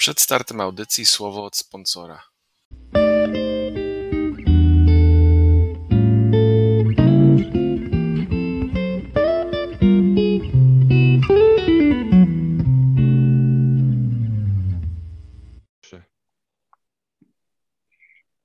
[0.00, 2.22] Przed startem audycji słowo od sponsora.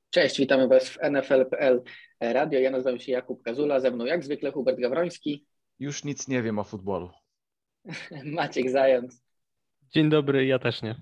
[0.10, 1.84] Cześć, witamy Was w NFL.pl
[2.20, 2.60] Radio.
[2.60, 5.46] Ja nazywam się Jakub Kazula, ze mną jak zwykle Hubert Gawroński.
[5.80, 7.12] Już nic nie wiem o futbolu.
[8.24, 9.22] Maciek Zając.
[9.94, 10.96] Dzień dobry, ja też nie.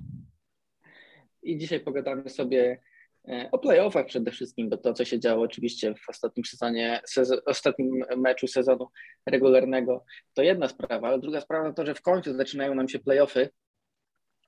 [1.44, 2.82] I dzisiaj pogadamy sobie
[3.28, 7.40] e, o playoffach przede wszystkim, bo to, co się działo oczywiście w ostatnim sezonie, sezon,
[7.46, 8.88] ostatnim meczu sezonu
[9.26, 13.50] regularnego, to jedna sprawa, ale druga sprawa to, że w końcu zaczynają nam się playoffy.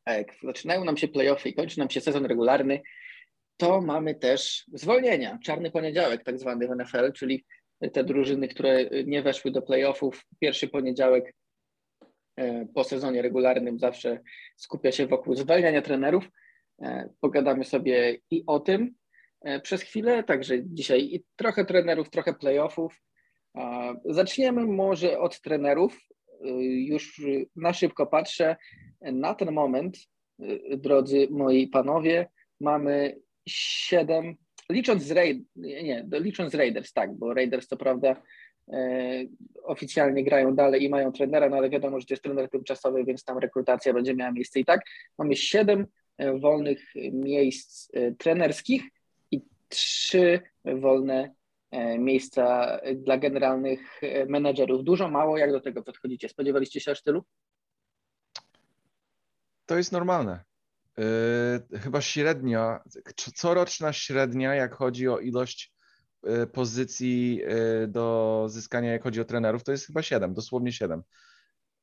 [0.08, 2.82] Jak zaczynają nam się playoffy i kończy nam się sezon regularny,
[3.58, 5.40] to mamy też zwolnienia.
[5.44, 7.46] Czarny poniedziałek, tak zwany w NFL, czyli
[7.94, 10.26] te drużyny, które nie weszły do playoffów.
[10.40, 11.34] Pierwszy poniedziałek
[12.38, 14.20] e, po sezonie regularnym zawsze
[14.56, 16.30] skupia się wokół zwalniania trenerów.
[16.82, 18.96] E, pogadamy sobie i o tym
[19.42, 23.02] e, przez chwilę, także dzisiaj i trochę trenerów, trochę playoffów.
[24.06, 26.00] Zaczniemy może od trenerów.
[26.88, 27.22] Już
[27.56, 28.56] na szybko patrzę.
[29.02, 29.98] Na ten moment,
[30.78, 32.28] drodzy moi panowie,
[32.62, 33.16] mamy
[33.48, 34.36] siedem,
[34.70, 38.22] licząc z Raiders, nie, licząc z Raiders, tak, bo Raiders to prawda
[38.74, 39.24] e,
[39.64, 43.24] oficjalnie grają dalej i mają trenera, no ale wiadomo, że to jest trener tymczasowy, więc
[43.24, 44.82] tam rekrutacja będzie miała miejsce i tak.
[45.18, 45.86] Mamy siedem e,
[46.40, 48.84] wolnych miejsc e, trenerskich
[49.32, 51.36] i trzy wolne
[51.72, 54.84] e, miejsca dla generalnych e, menedżerów.
[54.84, 56.30] Dużo, mało, jak do tego podchodzicie?
[56.30, 57.24] Spodziewaliście się aż tylu?
[59.66, 60.44] To jest normalne.
[61.74, 62.80] Chyba średnia,
[63.36, 65.74] coroczna średnia, jak chodzi o ilość
[66.54, 67.42] pozycji
[67.88, 71.04] do zyskania, jak chodzi o trenerów, to jest chyba 7, dosłownie 7.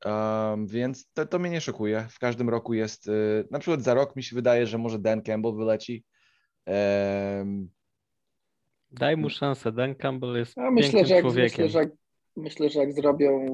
[0.05, 2.07] Um, więc to, to mnie nie szokuje.
[2.11, 5.23] W każdym roku jest, yy, na przykład za rok mi się wydaje, że może Dan
[5.23, 6.05] Campbell wyleci.
[6.67, 7.69] Um,
[8.91, 9.73] Daj mu szansę.
[9.73, 11.65] Dan Campbell jest ja myślę, że jak, człowiekiem.
[11.65, 11.89] myślę, że jak,
[12.37, 13.47] myślę, że jak zrobią,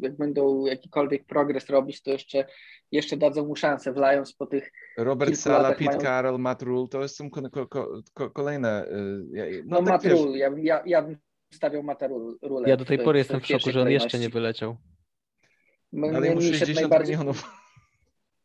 [0.00, 2.46] jak będą jakikolwiek progres robić, to jeszcze,
[2.92, 6.62] jeszcze dadzą mu szansę, wlając po tych Robert kilku Sala, latach Pete mają- Carroll, Matt
[6.62, 8.86] Rule, to są ko- ko- ko- ko- kolejne.
[9.32, 11.16] yy, No, tak Matt wiesz, Rule, ja, bym- ja, ja bym
[11.52, 12.06] stawiał Mata
[12.42, 12.68] Rule.
[12.70, 14.76] Ja do tej w- pory w jestem w szoku, że on jeszcze nie wyleciał.
[15.92, 17.44] M- Ale mu mi się 60 najbardziej, milionów.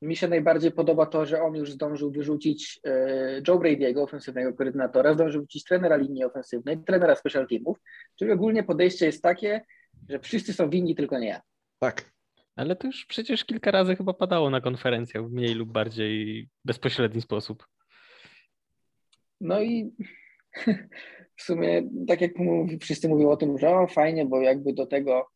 [0.02, 5.13] Mi się najbardziej podoba to, że on już zdążył wyrzucić e, Joe Brady'ego, ofensywnego koordynatora,
[5.13, 7.78] zdążył wyrzucić trenera linii ofensywnej, trenera special teamów,
[8.19, 9.62] czyli ogólnie podejście jest takie,
[10.09, 11.41] że wszyscy są winni, tylko nie ja.
[11.79, 12.12] Tak.
[12.56, 17.22] Ale to już przecież kilka razy chyba padało na konferencjach w mniej lub bardziej bezpośredni
[17.22, 17.68] sposób.
[19.41, 19.91] No i
[21.38, 24.85] w sumie, tak jak mówi, wszyscy mówią o tym, że o, fajnie, bo jakby do
[24.85, 25.28] tego,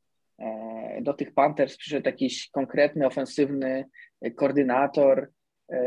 [1.01, 3.85] do tych Panthers przyszedł jakiś konkretny, ofensywny
[4.21, 5.31] e, koordynator,
[5.71, 5.79] e,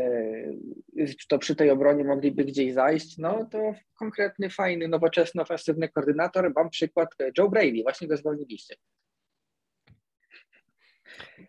[1.29, 6.53] to przy tej obronie mogliby gdzieś zajść, no to konkretny, fajny, nowoczesny, ofensywny koordynator.
[6.55, 8.75] Mam przykład e, Joe Brady, właśnie go zwolniliście.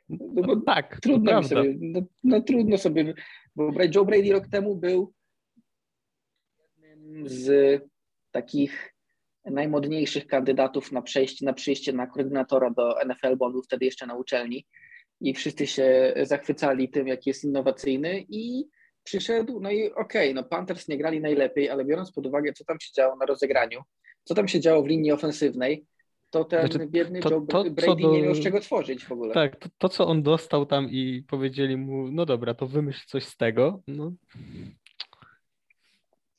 [0.08, 3.14] No bo No, tak, trudno sobie, no, no trudno sobie
[3.56, 3.94] wyobrazić.
[3.94, 5.12] Joe Brady rok temu był
[6.78, 7.80] jednym z
[8.30, 8.94] takich
[9.44, 14.06] najmodniejszych kandydatów na przejście, na przyjście na koordynatora do NFL, bo on był wtedy jeszcze
[14.06, 14.66] na uczelni
[15.20, 18.64] i wszyscy się zachwycali tym, jak jest innowacyjny i
[19.02, 22.80] przyszedł, no i okej, no Panthers nie grali najlepiej, ale biorąc pod uwagę, co tam
[22.80, 23.80] się działo na rozegraniu,
[24.24, 25.84] co tam się działo w linii ofensywnej,
[26.30, 29.12] to ten Znaczy, biedny to- Joe to, Brady do- nie miał z czego tworzyć w
[29.12, 29.34] ogóle.
[29.34, 33.24] Tak, to, to co on dostał tam i powiedzieli mu, no dobra, to wymyśl coś
[33.24, 34.12] z tego, no,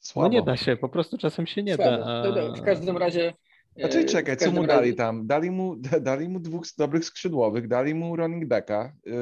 [0.02, 0.30] no Słabo.
[0.30, 1.92] nie da się, po prostu czasem się nie Słabo.
[1.92, 2.06] da.
[2.06, 2.24] A...
[2.24, 3.34] No, no, w każdym razie.
[3.78, 5.28] Znaczy, czekaj, co mu każdym dali razie- tam?
[5.28, 8.94] Dali mu, dali mu dwóch dobrych skrzydłowych, dali mu running backa.
[9.06, 9.14] Yy,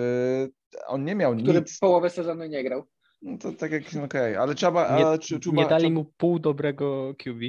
[0.87, 1.79] on nie miał Który nic.
[1.79, 2.83] połowę sezonu nie grał.
[3.21, 6.05] No to tak jak, no okej, ale trzeba, Nie, ale czu- czuba, nie dali mu
[6.17, 7.39] pół dobrego QB.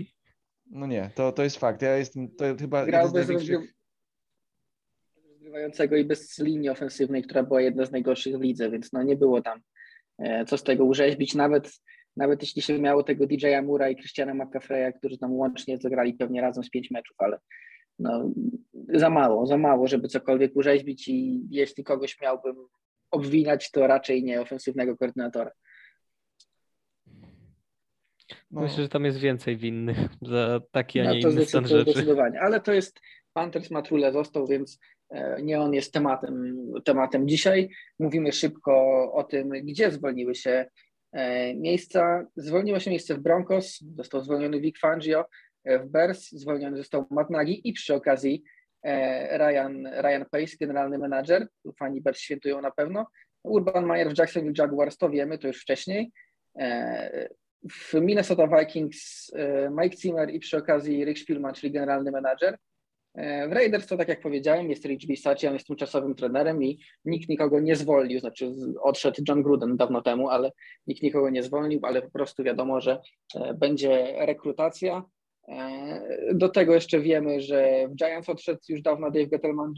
[0.70, 1.82] No nie, to, to jest fakt.
[1.82, 3.50] Ja jestem, to chyba Grał bez największych...
[3.56, 3.74] rozgryw...
[5.32, 9.16] rozgrywającego i bez linii ofensywnej, która była jedna z najgorszych w lidze, więc no nie
[9.16, 9.60] było tam
[10.18, 11.34] e, co z tego urzeźbić.
[11.34, 11.72] Nawet,
[12.16, 16.41] nawet jeśli się miało tego DJ-a Mura i Christiana McCaffreya, którzy tam łącznie zagrali pewnie
[16.41, 17.39] razem z pięć meczów, ale
[17.98, 18.30] no,
[18.95, 22.57] za mało, za mało, żeby cokolwiek urzeźbić i jeśli kogoś miałbym
[23.10, 25.51] obwiniać, to raczej nie ofensywnego koordynatora.
[28.51, 31.66] No, Myślę, że tam jest więcej winnych za taki, a No nie to inny stan
[31.68, 31.91] rzeczy.
[31.92, 33.01] zdecydowanie, ale to jest
[33.33, 34.78] Panthers Matrule został, więc
[35.10, 37.68] e, nie on jest tematem, tematem dzisiaj.
[37.98, 38.72] Mówimy szybko
[39.12, 40.66] o tym, gdzie zwolniły się
[41.54, 42.27] miejsca.
[42.36, 45.24] Zwolniło się miejsce w Broncos, został zwolniony Vic Fangio,
[45.65, 48.42] e, w Bears zwolniony został Matt Nagy i przy okazji
[48.83, 51.48] e, Ryan, Ryan Pace, generalny menadżer,
[51.78, 53.07] fani Bears świętują na pewno,
[53.42, 56.12] Urban Meyer w Jacksonville Jaguars to wiemy, to już wcześniej.
[57.71, 59.30] W Minnesota Vikings
[59.71, 62.59] Mike Zimmer i przy okazji Rick Spielman, czyli generalny menadżer.
[63.15, 67.28] W Raiders to tak jak powiedziałem, jest Rich Bisacci, on jest tymczasowym trenerem i nikt
[67.28, 70.53] nikogo nie zwolnił, znaczy odszedł John Gruden dawno temu, ale
[70.86, 73.01] nikt nikogo nie zwolnił, ale po prostu wiadomo, że
[73.54, 75.04] będzie rekrutacja,
[75.51, 79.74] E, do tego jeszcze wiemy, że w Giants odszedł już dawno Dave Gettleman,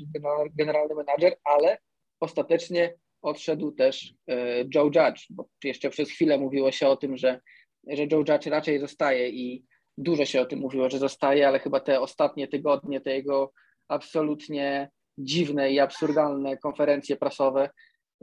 [0.59, 1.79] generalny menadżer, ale
[2.21, 7.41] ostatecznie odszedł też e, Joe Judge, bo jeszcze przez chwilę mówiło się o tym, że,
[7.89, 9.65] że Joe Judge raczej zostaje i
[9.99, 13.53] dużo się o tym mówiło, że zostaje, ale chyba te ostatnie tygodnie, te jego
[13.89, 17.71] absolutnie dziwne i absurdalne konferencje prasowe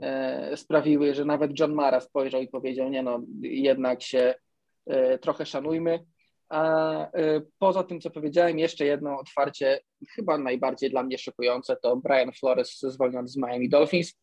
[0.02, 4.34] e, sprawiły, że nawet John Mara spojrzał i powiedział, nie no, jednak się
[5.20, 6.04] trochę szanujmy.
[6.50, 9.80] A y, poza tym, co powiedziałem, jeszcze jedno otwarcie,
[10.14, 14.20] chyba najbardziej dla mnie szokujące, to Brian Flores zwolniony z Miami Dolphins.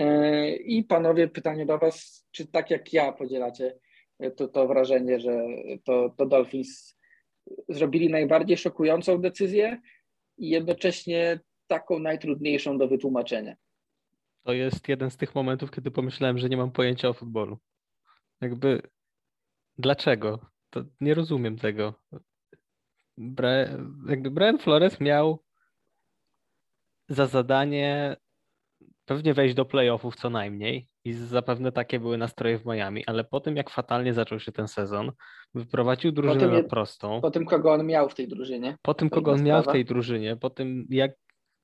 [0.00, 3.78] Y, I panowie, pytanie do Was, czy tak jak ja podzielacie
[4.36, 5.46] to, to wrażenie, że
[5.84, 6.96] to, to Dolphins
[7.68, 9.80] zrobili najbardziej szokującą decyzję
[10.38, 13.56] i jednocześnie taką najtrudniejszą do wytłumaczenia?
[14.42, 17.58] To jest jeden z tych momentów, kiedy pomyślałem, że nie mam pojęcia o futbolu.
[18.40, 18.82] Jakby
[19.78, 20.46] dlaczego?
[20.70, 21.94] To nie rozumiem tego.
[24.08, 25.38] Jakby Brian Flores miał
[27.08, 28.16] za zadanie
[29.04, 33.40] pewnie wejść do playoffów co najmniej i zapewne takie były nastroje w Miami, ale po
[33.40, 35.12] tym jak fatalnie zaczął się ten sezon,
[35.54, 37.20] wyprowadził drużynę na prostą.
[37.20, 38.76] Po tym, kogo on miał w tej drużynie.
[38.82, 41.10] Po tym, kogo on miał w tej drużynie, po tym jak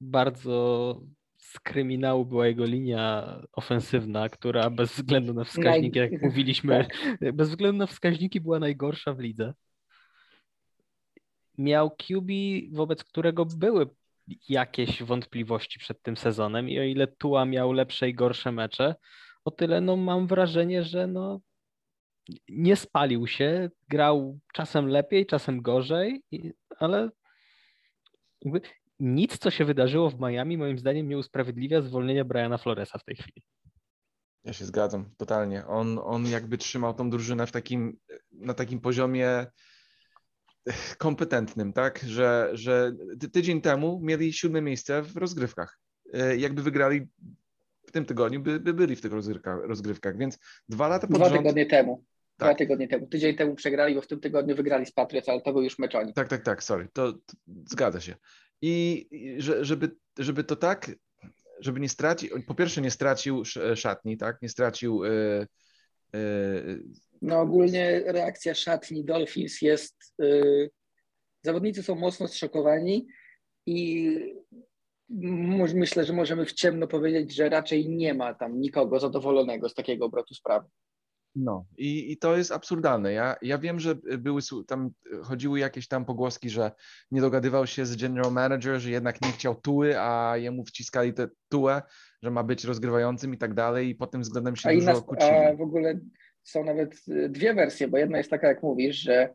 [0.01, 1.01] bardzo
[1.39, 6.85] z kryminału była jego linia ofensywna, która bez względu na wskaźniki, jak mówiliśmy,
[7.21, 7.35] tak.
[7.35, 9.55] bez względu na wskaźniki była najgorsza w lidze.
[11.59, 12.31] Miał QB,
[12.73, 13.87] wobec którego były
[14.49, 18.95] jakieś wątpliwości przed tym sezonem i o ile Tua miał lepsze i gorsze mecze,
[19.45, 21.41] o tyle no mam wrażenie, że no
[22.49, 26.23] nie spalił się, grał czasem lepiej, czasem gorzej,
[26.79, 27.11] ale
[29.01, 33.17] nic, co się wydarzyło w Miami, moim zdaniem nie usprawiedliwia zwolnienia Briana Floresa w tej
[33.17, 33.43] chwili.
[34.45, 35.67] Ja się zgadzam, totalnie.
[35.67, 37.99] On, on jakby trzymał tą drużynę w takim,
[38.33, 39.47] na takim poziomie
[40.99, 41.99] kompetentnym, tak?
[41.99, 42.93] Że, że
[43.33, 45.79] tydzień temu mieli siódme miejsce w rozgrywkach.
[46.13, 47.09] E, jakby wygrali
[47.91, 50.39] w tym tygodniu, by, by byli w tych rozgrywkach, rozgrywkach, więc
[50.69, 51.41] dwa lata pod Dwa rząd...
[51.41, 52.05] tygodnie temu.
[52.37, 52.49] Tak.
[52.49, 53.07] Dwa tygodnie temu.
[53.07, 55.95] Tydzień temu przegrali, bo w tym tygodniu wygrali z Patriots, ale to był już mecz
[55.95, 56.13] oni.
[56.13, 56.89] Tak, tak, tak, sorry.
[56.93, 57.35] To, to
[57.67, 58.15] zgadza się.
[58.63, 59.09] I
[59.61, 60.91] żeby, żeby to tak,
[61.61, 63.43] żeby nie stracić, po pierwsze nie stracił
[63.75, 65.47] szatni, tak, nie stracił yy,
[66.13, 66.83] yy,
[67.23, 70.71] no ogólnie reakcja szatni Dolphins jest, yy,
[71.43, 73.07] zawodnicy są mocno zszokowani
[73.67, 74.17] i
[75.75, 80.07] myślę, że możemy w ciemno powiedzieć, że raczej nie ma tam nikogo zadowolonego z takiego
[80.07, 80.69] obrotu sprawy.
[81.35, 83.13] No i, i to jest absurdalne.
[83.13, 84.91] Ja, ja wiem, że były tam,
[85.23, 86.73] chodziły jakieś tam pogłoski, że
[87.11, 91.29] nie dogadywał się z general manager, że jednak nie chciał tuły, a jemu wciskali tę
[91.49, 91.83] tułę,
[92.23, 95.03] że ma być rozgrywającym i tak dalej i pod tym względem się a dużo nas,
[95.03, 95.31] kłócili.
[95.31, 96.01] A w ogóle
[96.43, 99.35] są nawet y, dwie wersje, bo jedna jest taka, jak mówisz, że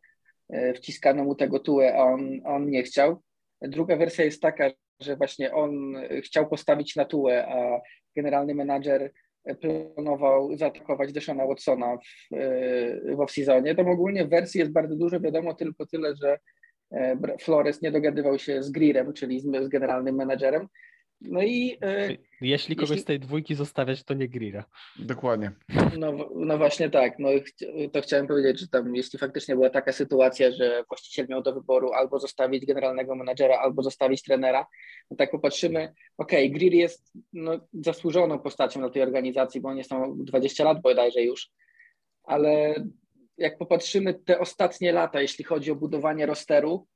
[0.54, 3.24] y, wciskano mu tego tułę, a on, on nie chciał.
[3.62, 4.70] Druga wersja jest taka,
[5.00, 7.82] że właśnie on chciał postawić na tułę, a
[8.16, 9.12] generalny menadżer
[9.62, 12.36] planował zaatakować Deshana Watsona w,
[13.16, 16.40] w off-seasonie, to ogólnie wersji jest bardzo dużo, wiadomo tylko tyle, że
[16.92, 20.68] e, Flores nie dogadywał się z Greerem, czyli z, z generalnym menadżerem,
[21.22, 21.78] no i.
[21.82, 23.02] E, jeśli kogoś jeśli...
[23.02, 24.66] z tej dwójki zostawiać, to nie Grira.
[25.00, 25.52] Dokładnie.
[25.98, 27.20] No, no właśnie tak.
[27.20, 27.30] No,
[27.92, 31.94] to chciałem powiedzieć, że tam, jeśli faktycznie była taka sytuacja, że właściciel miał do wyboru
[31.94, 34.66] albo zostawić generalnego menadżera, albo zostawić trenera,
[35.12, 39.78] no tak popatrzymy, okej, okay, Greer jest no, zasłużoną postacią na tej organizacji, bo on
[39.78, 41.50] jest tam 20 lat bodajże już,
[42.24, 42.76] ale
[43.38, 46.88] jak popatrzymy te ostatnie lata, jeśli chodzi o budowanie rosteru,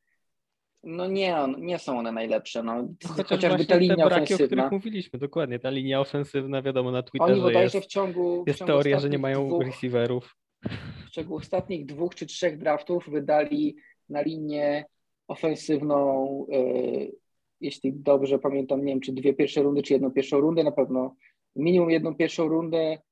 [0.83, 2.63] no nie, nie są one najlepsze.
[2.63, 2.87] No.
[3.07, 4.45] Chociaż Chociażby ta linia braki, ofensywna.
[4.45, 5.59] o których mówiliśmy, dokładnie.
[5.59, 9.09] Ta linia ofensywna, wiadomo, na Twitterze Oni jest, w ciągu, jest w ciągu teoria, że
[9.09, 10.35] nie mają dwóch, receiverów.
[11.07, 13.75] W ciągu ostatnich dwóch czy trzech draftów wydali
[14.09, 14.85] na linię
[15.27, 17.11] ofensywną, yy,
[17.61, 21.15] jeśli dobrze pamiętam, nie wiem, czy dwie pierwsze rundy, czy jedną pierwszą rundę, na pewno
[21.55, 23.08] minimum jedną pierwszą rundę, E,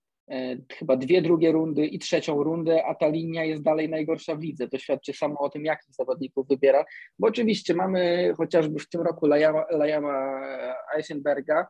[0.73, 4.67] chyba dwie drugie rundy i trzecią rundę, a ta linia jest dalej najgorsza w lidze.
[4.67, 6.85] To świadczy samo o tym, jakich zawodników wybiera,
[7.19, 9.27] bo oczywiście mamy chociażby w tym roku
[9.69, 10.41] Lajama,
[10.95, 11.67] Eisenberga.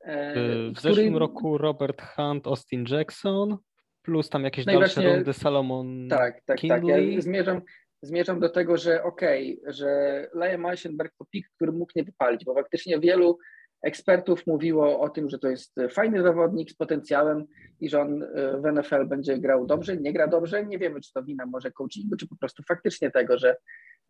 [0.00, 0.34] E,
[0.70, 0.94] w który...
[0.94, 3.58] zeszłym roku Robert Hunt, Austin Jackson,
[4.02, 7.06] plus tam jakieś no dalsze właśnie, rundy Salomon Tak, tak, Kindley.
[7.06, 7.14] tak.
[7.14, 7.62] Ja zmierzam,
[8.02, 9.88] zmierzam do tego, że okej, okay, że
[10.34, 13.38] Liam Eisenberg to pik, który mógł nie wypalić, bo faktycznie wielu
[13.84, 17.46] ekspertów mówiło o tym, że to jest fajny zawodnik z potencjałem
[17.80, 18.26] i że on e,
[18.60, 20.66] w NFL będzie grał dobrze, nie gra dobrze.
[20.66, 23.56] Nie wiemy, czy to wina może coachingu, czy po prostu faktycznie tego, że,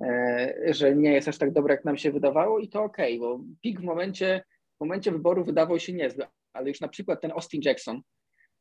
[0.05, 3.29] e, że nie jest aż tak dobry, jak nam się wydawało i to okej, okay,
[3.29, 4.45] bo pik w momencie,
[4.77, 8.01] w momencie wyboru wydawał się niezły, ale już na przykład ten Austin Jackson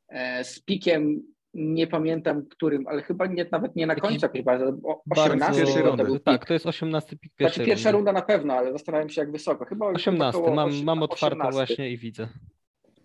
[0.09, 4.65] e, z pikiem nie pamiętam którym, ale chyba nie, nawet nie na końcu jakoś bardzo,
[5.09, 8.71] 18 bardzo, to był Tak, to jest 18 pik znaczy pierwsza runda na pewno, ale
[8.71, 9.65] zastanawiam się jak wysoko.
[9.65, 11.51] Chyba 18, około mam, otwarto 18.
[11.51, 12.27] właśnie i widzę.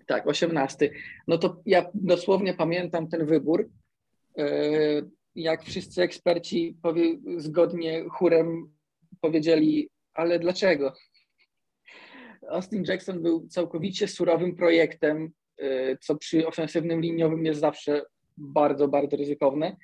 [0.06, 0.90] Tak, 18.
[1.28, 3.68] No to ja dosłownie pamiętam ten wybór,
[4.38, 4.44] e,
[5.34, 8.72] jak wszyscy eksperci powie, zgodnie chórem
[9.20, 10.92] powiedzieli, ale dlaczego?
[12.50, 18.02] Austin Jackson był całkowicie surowym projektem, e, co przy ofensywnym liniowym jest zawsze
[18.38, 19.76] bardzo, bardzo ryzykowne.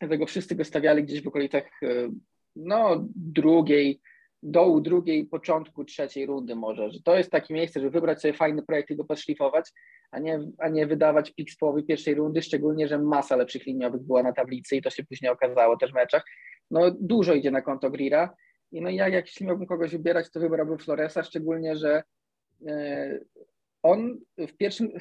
[0.00, 2.10] Dlatego wszyscy go stawiali gdzieś w okolicach e,
[2.56, 4.00] no, drugiej,
[4.42, 8.62] dołu drugiej, początku trzeciej rundy może, że to jest takie miejsce, żeby wybrać sobie fajny
[8.62, 9.70] projekt i go podszlifować,
[10.10, 14.02] a nie, a nie wydawać pik z połowy pierwszej rundy, szczególnie, że masa lepszych liniowych
[14.02, 16.24] była na tablicy i to się później okazało też w meczach.
[16.70, 18.34] No dużo idzie na konto Grira
[18.72, 22.02] i no ja jak jeśli miałbym kogoś wybierać, to wybrałbym Floresa, szczególnie, że
[22.66, 23.18] e,
[23.82, 24.92] on w pierwszym,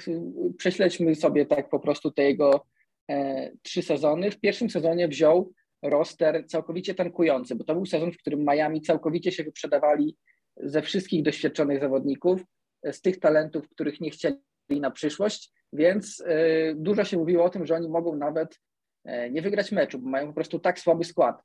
[0.58, 2.66] prześledźmy sobie tak po prostu te jego
[3.12, 4.32] e, trzy sezony.
[4.32, 9.32] W pierwszym sezonie wziął roster całkowicie tankujący, bo to był sezon, w którym Miami całkowicie
[9.32, 10.18] się wyprzedawali
[10.58, 12.42] ze wszystkich doświadczonych zawodników,
[12.84, 14.38] e, z tych talentów, których nie chcieli
[14.70, 18.60] na przyszłość, więc e, dużo się mówiło o tym, że oni mogą nawet
[19.06, 21.42] e, nie wygrać meczu, bo mają po prostu tak słaby skład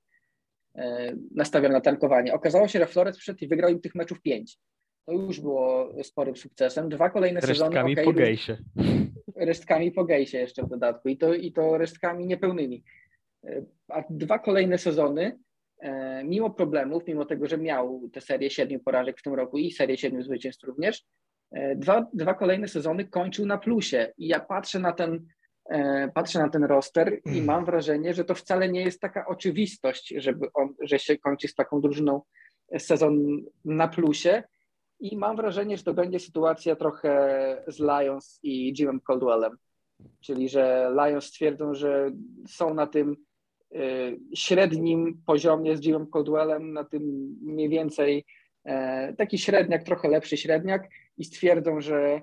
[1.35, 2.35] nastawiony na tankowanie.
[2.35, 4.59] Okazało się, że Flores przyszedł i wygrał im tych meczów pięć.
[5.07, 6.89] To już było sporym sukcesem.
[6.89, 7.71] Dwa kolejne sezony.
[7.71, 8.57] Resztkami okej, po gejsie.
[9.37, 12.85] resztkami po gejsie jeszcze w dodatku i to, i to resztkami niepełnymi.
[13.45, 15.39] E, A dwa kolejne sezony,
[15.81, 19.73] e, mimo problemów, mimo tego, że miał tę serię siedmiu porażek w tym roku i
[19.73, 21.05] serię siedmiu zwycięstw również,
[21.53, 24.13] e, dwa, dwa kolejne sezony kończył na plusie.
[24.19, 25.27] I ja patrzę na ten,
[26.15, 30.47] patrzę na ten roster i mam wrażenie, że to wcale nie jest taka oczywistość, żeby
[30.55, 32.23] on, że się kończy z taką drużyną
[32.79, 34.43] sezon na plusie.
[35.01, 39.57] I mam wrażenie, że to będzie sytuacja trochę z Lions i Jimem Caldwellem.
[40.21, 42.11] Czyli, że Lions stwierdzą, że
[42.49, 43.17] są na tym
[43.75, 47.03] y, średnim poziomie z Jimem Caldwellem, na tym
[47.43, 48.25] mniej więcej
[48.65, 52.23] e, taki średniak, trochę lepszy średniak i stwierdzą, że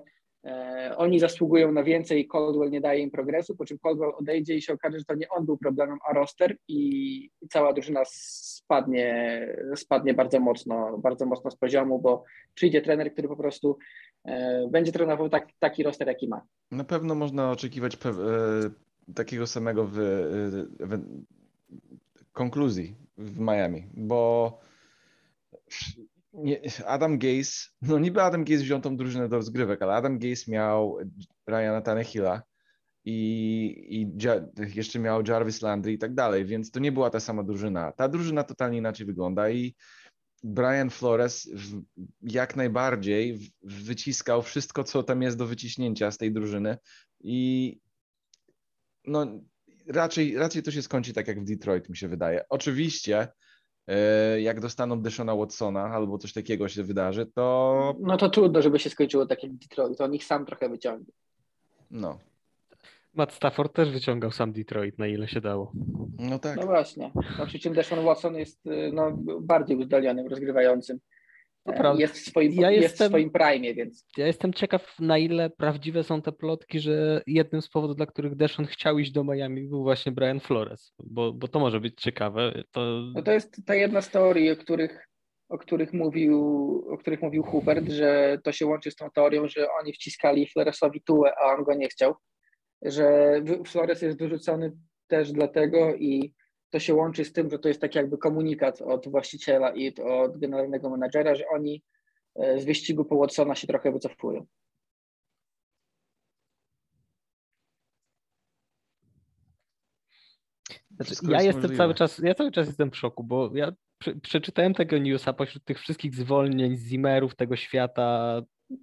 [0.96, 4.62] oni zasługują na więcej i Caldwell nie daje im progresu, po czym Caldwell odejdzie i
[4.62, 9.46] się okaże, że to nie on był problemem, a roster i, cała drużyna spadnie,
[9.76, 13.78] spadnie bardzo mocno, bardzo mocno z poziomu, bo przyjdzie trener, który po prostu
[14.24, 16.42] e, będzie trenował tak, taki roster, jaki ma.
[16.70, 17.98] Na pewno można oczekiwać e,
[19.14, 20.02] takiego samego w, e,
[20.80, 24.58] w konkluzji w Miami, bo
[26.86, 30.98] Adam Gase, no niby Adam Gase wziął tą drużynę do rozgrywek, ale Adam Gase miał
[31.46, 32.42] Ryana Tannehilla
[33.04, 33.14] i,
[33.88, 34.12] i
[34.74, 37.92] jeszcze miał Jarvis Landry i tak dalej, więc to nie była ta sama drużyna.
[37.92, 39.74] Ta drużyna totalnie inaczej wygląda i
[40.44, 41.50] Brian Flores
[42.22, 46.78] jak najbardziej wyciskał wszystko, co tam jest do wyciśnięcia z tej drużyny
[47.20, 47.78] i
[49.04, 49.26] no
[49.86, 52.44] raczej, raczej to się skończy tak jak w Detroit, mi się wydaje.
[52.48, 53.28] Oczywiście,
[54.38, 58.90] jak dostaną Deshona Watsona albo coś takiego się wydarzy, to No to trudno, żeby się
[58.90, 61.12] skończyło tak jak Detroit, on ich sam trochę wyciągnie.
[61.90, 62.18] no,
[63.14, 65.72] Matt Stafford też wyciągał sam Detroit, na ile się dało.
[66.18, 66.56] no tak.
[66.56, 67.12] No właśnie.
[67.38, 70.98] No, przy czym Deshaun Watson jest y, no, bardziej uzdolnionym rozgrywającym.
[71.66, 72.00] E, prawda.
[72.00, 75.50] Jest w swoim, Ja jest jestem- w swoim prime, więc Ja jestem ciekaw, na ile
[75.50, 79.68] prawdziwe są te plotki, że jednym z powodów, dla których Deshaun chciał iść do Miami,
[79.68, 82.62] był właśnie Brian Flores, bo, bo to może być ciekawe.
[82.70, 82.80] To,
[83.14, 85.08] no to jest ta jedna z teorii, o których,
[85.48, 86.38] o których mówił,
[86.90, 91.02] o których mówił Hubert, że to się łączy z tą teorią, że oni wciskali Floresowi
[91.02, 92.14] tułę, a on go nie chciał.
[92.82, 93.34] Że
[93.66, 94.72] Flores jest wyrzucony
[95.06, 96.34] też dlatego i
[96.72, 100.38] to się łączy z tym, że to jest tak jakby komunikat od właściciela i od
[100.38, 101.82] generalnego menadżera, że oni
[102.34, 104.46] e, z wyścigu po Watsona się trochę wycofują.
[110.90, 111.76] Znaczy, ja jest jestem możliwe.
[111.76, 115.64] cały czas, ja cały czas jestem w szoku, bo ja prze, przeczytałem tego newsa pośród
[115.64, 118.40] tych wszystkich zwolnień, Zimmerów tego świata,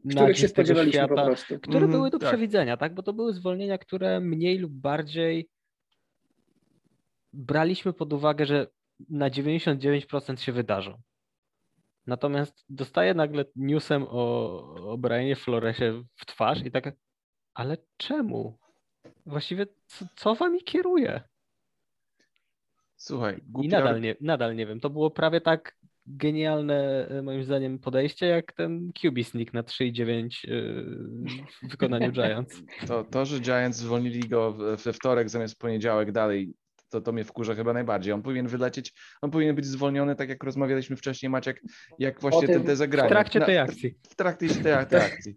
[0.10, 1.60] Których nadziei się po świata, prostu.
[1.60, 2.30] które Mhm, były do tak.
[2.30, 2.94] przewidzenia, tak?
[2.94, 5.50] Bo to były zwolnienia, które mniej lub bardziej
[7.34, 8.68] braliśmy pod uwagę, że
[9.10, 11.02] na 99% się wydarzą.
[12.08, 16.96] Natomiast dostaję nagle newsem o, o Brianie Floresie w twarz i tak,
[17.54, 18.58] ale czemu?
[19.26, 21.22] Właściwie co, co wami kieruje?
[22.96, 24.80] Słuchaj, I nadal nie, nadal nie wiem.
[24.80, 30.30] To było prawie tak genialne e, moim zdaniem podejście, jak ten QB sneak na 3,9
[31.62, 32.62] w wykonaniu Giants.
[32.88, 36.54] To, to, że Giants zwolnili go we wtorek zamiast poniedziałek dalej,
[36.90, 38.14] to, to mnie wkurza chyba najbardziej.
[38.14, 41.62] On powinien wylecieć, on powinien być zwolniony, tak jak rozmawialiśmy wcześniej, Maciek,
[42.00, 43.10] jak właśnie tym, te zagrania.
[43.10, 43.96] W trakcie tej akcji.
[44.10, 45.36] W trakcie tej, akcji.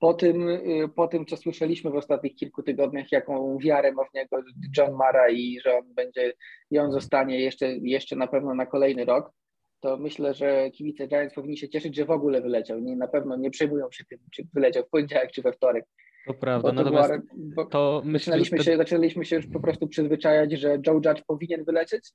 [0.00, 4.14] Po tym, y, po tym, co słyszeliśmy w ostatnich kilku tygodniach, jaką wiarę ma w
[4.14, 4.42] niego
[4.76, 6.32] John Mara i że on będzie,
[6.70, 9.32] i on zostanie jeszcze, jeszcze na pewno na kolejny rok,
[9.80, 12.80] to myślę, że kibice Giants powinni się cieszyć, że w ogóle wyleciał.
[12.80, 15.84] Nie, na pewno nie przejmują się tym, czy wyleciał w poniedziałek, czy we wtorek.
[16.28, 20.78] To prawda, to natomiast była, to zaczynaliśmy, się, zaczynaliśmy się już po prostu przyzwyczajać, że
[20.86, 22.12] Joe Judge powinien wylecieć,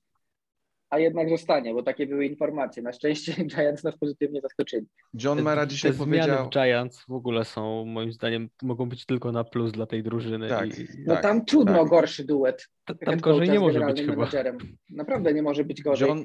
[0.90, 2.84] a jednak zostanie, bo takie były informacje.
[2.84, 4.88] Na szczęście Giants nas pozytywnie zaskoczyli.
[5.24, 6.26] John Mara dzisiaj Te powiedział...
[6.26, 10.04] zmiany w Giants w ogóle są, moim zdaniem, mogą być tylko na plus dla tej
[10.04, 10.50] drużyny.
[10.50, 10.88] Tak, i...
[11.06, 11.90] No tak, tam trudno tak.
[11.90, 12.68] gorszy duet.
[13.06, 14.30] Tam gorzej nie może być chyba.
[14.90, 16.08] Naprawdę nie może być gorzej.
[16.08, 16.24] John...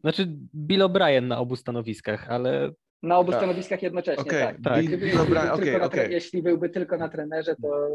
[0.00, 2.70] Znaczy Bill O'Brien na obu stanowiskach, ale
[3.02, 3.40] na obu tak.
[3.40, 4.40] stanowiskach jednocześnie, okay.
[4.40, 4.56] tak.
[4.64, 4.84] tak.
[4.84, 5.20] Bill, Bill
[5.52, 6.12] okay, okay.
[6.12, 7.88] Jeśli byłby tylko na trenerze, to...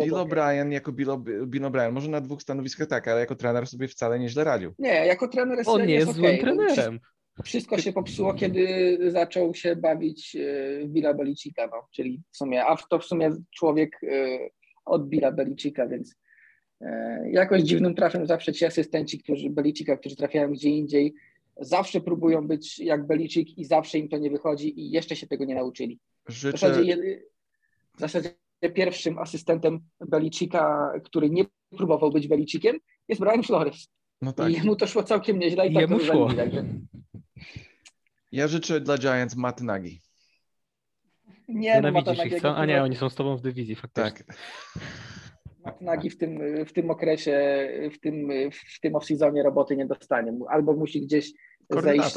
[0.00, 1.08] Bill O'Brien jako Bill,
[1.46, 4.72] Bill O'Brien, może na dwóch stanowiskach tak, ale jako trener sobie wcale nieźle radził.
[4.78, 7.00] Nie, jako trener jest On nie jest, jest złym trenerem.
[7.44, 12.76] Wszystko się popsuło, kiedy zaczął się bawić e, Billa Belicika, no, czyli w sumie, a
[12.76, 14.38] to w sumie człowiek e,
[14.84, 16.14] od Billa Belicika, więc
[16.80, 21.14] e, jakoś dziwnym trafem zawsze ci asystenci, którzy Belicika, którzy trafiają gdzie indziej,
[21.60, 25.44] zawsze próbują być jak Belicik i zawsze im to nie wychodzi i jeszcze się tego
[25.44, 26.00] nie nauczyli.
[26.28, 26.56] Życzę...
[26.56, 27.22] W, zasadzie,
[27.96, 28.30] w zasadzie
[28.74, 31.44] pierwszym asystentem Belicika, który nie
[31.76, 33.88] próbował być Belicikiem, jest Brian Flores.
[34.22, 34.50] No tak.
[34.50, 36.34] I jemu to szło całkiem nieźle i, tak jemu szło.
[36.34, 36.64] Także...
[38.32, 39.90] Ja życzę dla Giants Matt Nagy.
[41.48, 42.56] Nie, no, widzisz ich, co?
[42.56, 44.24] A nie, oni są z tobą w dywizji, faktycznie.
[44.24, 44.36] Tak.
[45.66, 48.28] Matt Nagy w tym, w tym okresie, w tym,
[48.76, 50.38] w tym off-seasonie roboty nie dostanie.
[50.48, 51.32] Albo musi gdzieś
[51.70, 52.16] zejść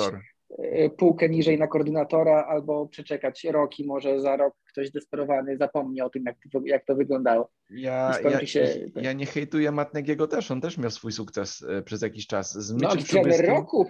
[0.97, 6.09] półkę niżej na koordynatora, albo przeczekać rok i może za rok ktoś desperowany zapomni o
[6.09, 7.51] tym, jak to, jak to wyglądało.
[7.69, 8.91] Ja, ja, się...
[8.95, 12.53] ja nie hejtuję Matnegiego też, on też miał swój sukces e, przez jakiś czas.
[12.53, 13.85] Z no, trener roku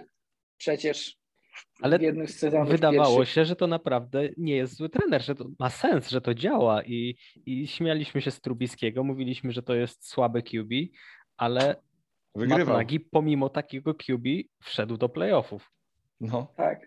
[0.56, 1.19] przecież
[1.82, 1.98] ale
[2.66, 6.34] wydawało się, że to naprawdę nie jest zły trener, że to ma sens, że to
[6.34, 10.72] działa i, i śmialiśmy się z Trubiskiego, mówiliśmy, że to jest słaby QB,
[11.36, 11.76] ale
[12.34, 12.76] Wygrywał.
[12.76, 14.26] Nagy pomimo takiego QB
[14.62, 15.72] wszedł do playoffów.
[16.20, 16.52] No.
[16.56, 16.86] Tak.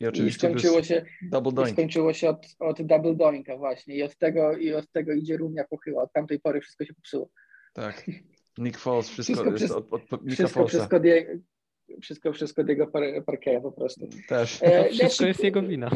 [0.00, 1.70] I oczywiście I skończyło się, double doink.
[1.70, 5.36] I skończyło się od, od double doinka właśnie i od tego i od tego idzie
[5.36, 6.02] równia pochyła.
[6.02, 7.28] Od tamtej pory wszystko się popsuło.
[7.72, 8.06] Tak.
[8.58, 11.38] Nick Foles, wszystko, wszystko jest od, od, od wszystko, wszystko, die,
[12.02, 12.86] wszystko, wszystko od jego
[13.26, 14.08] Parkeja po prostu.
[14.28, 14.62] Też.
[14.62, 15.90] E, wszystko jest jego wina.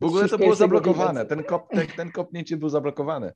[0.00, 1.26] W ogóle to było zablokowane.
[1.26, 3.32] Ten, kop, ten, ten kopnięcie był zablokowany.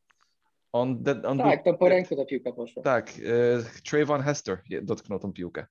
[0.73, 2.83] On, on tak, był, to po ręku ta piłka poszła.
[2.83, 5.67] Tak, e, Trayvon Hester dotknął tą piłkę.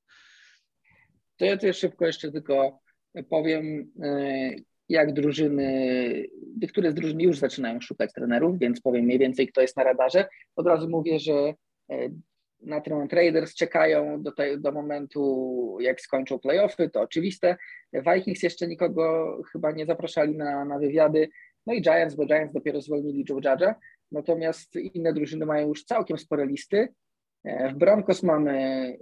[1.38, 2.80] To ja tu szybko jeszcze tylko
[3.30, 4.50] powiem, e,
[4.90, 6.26] jak drużyny,
[6.62, 10.30] niektóre z drużyn już zaczynają szukać trenerów, więc powiem mniej więcej, kto jest na radarze.
[10.56, 11.54] Od razu mówię, że
[11.92, 12.10] e,
[12.66, 17.58] na ten Traders czekają do, tej, do momentu, jak skończą playoffy, to oczywiste.
[17.94, 21.30] Vikings jeszcze nikogo chyba nie zapraszali na, na wywiady.
[21.68, 23.74] No i Giants, bo Giants dopiero zwolnili Joe Judge'a.
[24.12, 26.88] Natomiast inne drużyny mają już całkiem spore listy.
[27.44, 28.54] E, w Broncos mamy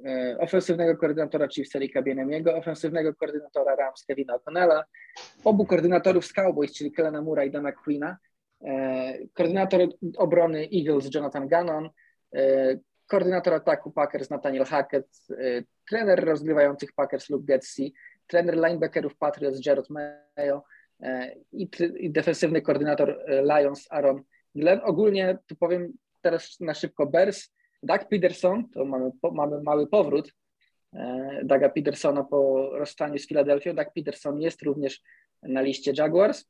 [0.05, 4.83] e, ofensywnego koordynatora Chiefs Erika Bienemiego, ofensywnego koordynatora Rams Kevina O'Connella,
[5.43, 8.17] obu koordynatorów z Cowboys, czyli Kelena Mura i Dana Queena,
[8.65, 9.81] e, koordynator
[10.17, 11.89] obrony Eagles Jonathan Gannon,
[13.11, 15.07] koordynator ataku Packers Nathaniel Hackett,
[15.89, 17.93] trener rozgrywających Packers Luke Getzi,
[18.27, 20.63] trener linebackerów Patriots Jared Mayo
[21.51, 24.23] i, i defensywny koordynator Lions Aaron
[24.55, 24.81] Glenn.
[24.83, 30.31] Ogólnie tu powiem teraz na szybko Bears, Doug Peterson, to mamy, mamy mały powrót
[31.43, 33.75] Daga Petersona po rozstaniu z Filadelfią.
[33.75, 35.01] Doug Peterson jest również
[35.43, 36.45] na liście Jaguars.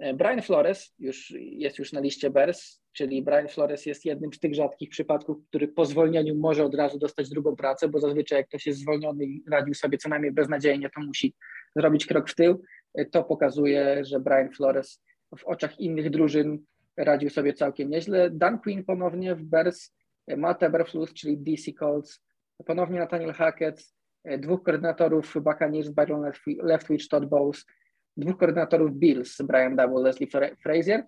[0.00, 4.38] E, Brian Flores już, jest już na liście Bears, czyli Brian Flores jest jednym z
[4.38, 8.48] tych rzadkich przypadków, który po zwolnieniu może od razu dostać drugą pracę, bo zazwyczaj jak
[8.48, 11.34] ktoś jest zwolniony i radził sobie co najmniej beznadziejnie, to musi
[11.76, 12.62] zrobić krok w tył.
[12.94, 15.02] E, to pokazuje, że Brian Flores
[15.38, 16.58] w oczach innych drużyn
[16.96, 18.30] radził sobie całkiem nieźle.
[18.30, 19.94] Dan Quinn ponownie w Bears
[20.36, 22.20] Matt Eberflus, czyli DC Colts,
[22.66, 23.84] ponownie Nathaniel Hackett,
[24.24, 26.32] e, dwóch koordynatorów Buccaneers, Byron
[26.62, 27.66] Leftwich, Todd Bowles,
[28.16, 30.28] dwóch koordynatorów Bills, Brian Double, Leslie
[30.62, 31.06] Frazier.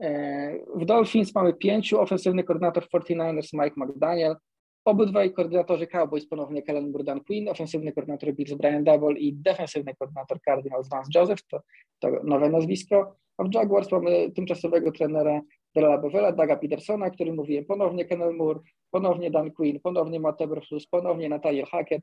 [0.00, 4.36] E, w Dolphins mamy pięciu, ofensywny koordynator 49ers Mike McDaniel,
[4.86, 10.40] Obydwaj koordynatorzy Cowboys ponownie Kellen Burdan Quinn, ofensywny koordynator Bills Brian Double i defensywny koordynator
[10.40, 11.60] Cardinals Vance Joseph, to,
[11.98, 13.16] to nowe nazwisko.
[13.38, 15.40] A w Jaguars mamy tymczasowego trenera
[15.74, 20.86] Darrella Bevela, Daga Petersona, który mówiłem, ponownie Kennel Moore, ponownie Dan Quinn, ponownie Matt Eberflus,
[20.86, 22.02] ponownie Nathaniel Hackett,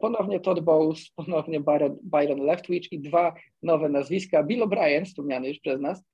[0.00, 5.58] ponownie Todd Bowles, ponownie Byron, Byron Leftwich i dwa nowe nazwiska, Bill O'Brien, wspomniany już
[5.58, 6.04] przez nas,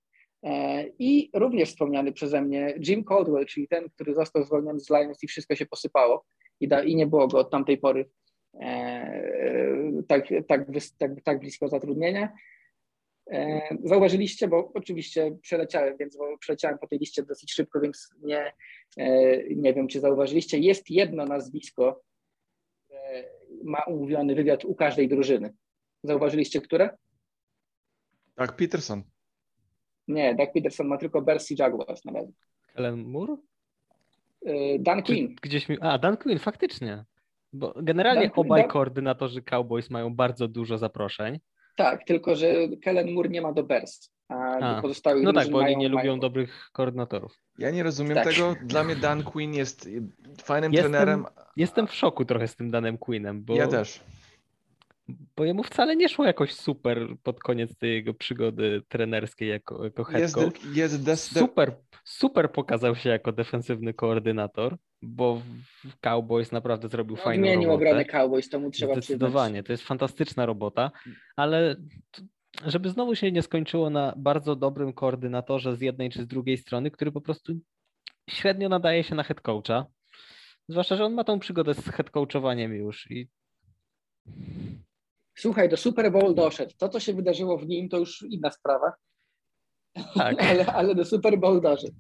[0.42, 5.22] e, i również wspomniany przeze mnie Jim Caldwell, czyli ten, który został zwolniony z Lions
[5.22, 6.24] i wszystko się posypało
[6.61, 8.11] i, da, i nie było go od tamtej pory
[8.61, 10.66] e, tak, tak,
[10.98, 12.33] tak, tak blisko zatrudnienia.
[13.30, 18.52] E, zauważyliście, bo oczywiście przeleciałem, więc przeleciałem po tej liście dosyć szybko, więc nie,
[18.96, 20.59] e, nie wiem, czy zauważyliście.
[20.59, 22.02] Jest jedno nazwisko,
[23.64, 25.55] ma umówiony wywiad u każdej drużyny.
[26.03, 26.90] Zauważyliście, które?
[28.35, 29.03] Tak, Peterson.
[30.09, 32.33] Nie, Doug Peterson ma tylko Bears i Jaguars na razie.
[32.75, 33.37] Helen Moore?
[34.46, 35.35] E, Dan Quinn.
[35.42, 35.79] Gdzieś mi...
[35.81, 37.05] A, Dan Quinn, faktycznie.
[37.53, 38.70] Bo generalnie Dan, obaj Dan...
[38.70, 41.40] koordynatorzy Cowboys mają bardzo dużo zaproszeń.
[41.77, 45.59] Tak, tylko że Kellen Moore nie ma do Bears, a, a pozostałych No tak, bo
[45.59, 45.99] oni nie mają...
[46.07, 47.37] lubią dobrych koordynatorów.
[47.59, 48.29] Ja nie rozumiem Tak.
[48.29, 48.57] tego.
[48.64, 49.88] Dla mnie Dan Quinn jest
[50.43, 51.25] fajnym Jestem, trenerem.
[51.57, 54.01] jestem w szoku trochę z tym Danem Quinnem, bo, Ja też.
[55.37, 60.05] bo jemu wcale nie szło jakoś super pod koniec tej jego przygody trenerskiej jako, jako
[60.05, 60.64] head Jest, coach.
[60.75, 61.73] jest des, de, Super,
[62.05, 65.43] super pokazał się jako defensywny koordynator, bo
[65.85, 67.71] w Cowboys naprawdę zrobił No, fajną robotę.
[67.73, 69.05] obronę Cowboys, to mu trzeba przyznać.
[69.05, 70.90] Zdecydowanie, to jest fantastyczna robota,
[71.37, 71.77] ale
[72.66, 76.90] żeby znowu się nie skończyło na bardzo dobrym koordynatorze z jednej czy z drugiej strony,
[76.90, 77.52] który po prostu
[78.30, 79.86] średnio nadaje się na head coacha.
[80.68, 83.28] Zwłaszcza, że on ma tą przygodę z head coachowaniem już i
[85.38, 86.72] Słuchaj, do Super Bowl doszedł.
[86.78, 88.92] To, co się wydarzyło w nim, to już inna sprawa,
[90.14, 90.42] tak.
[90.50, 91.96] ale, ale do Super Bowl doszedł.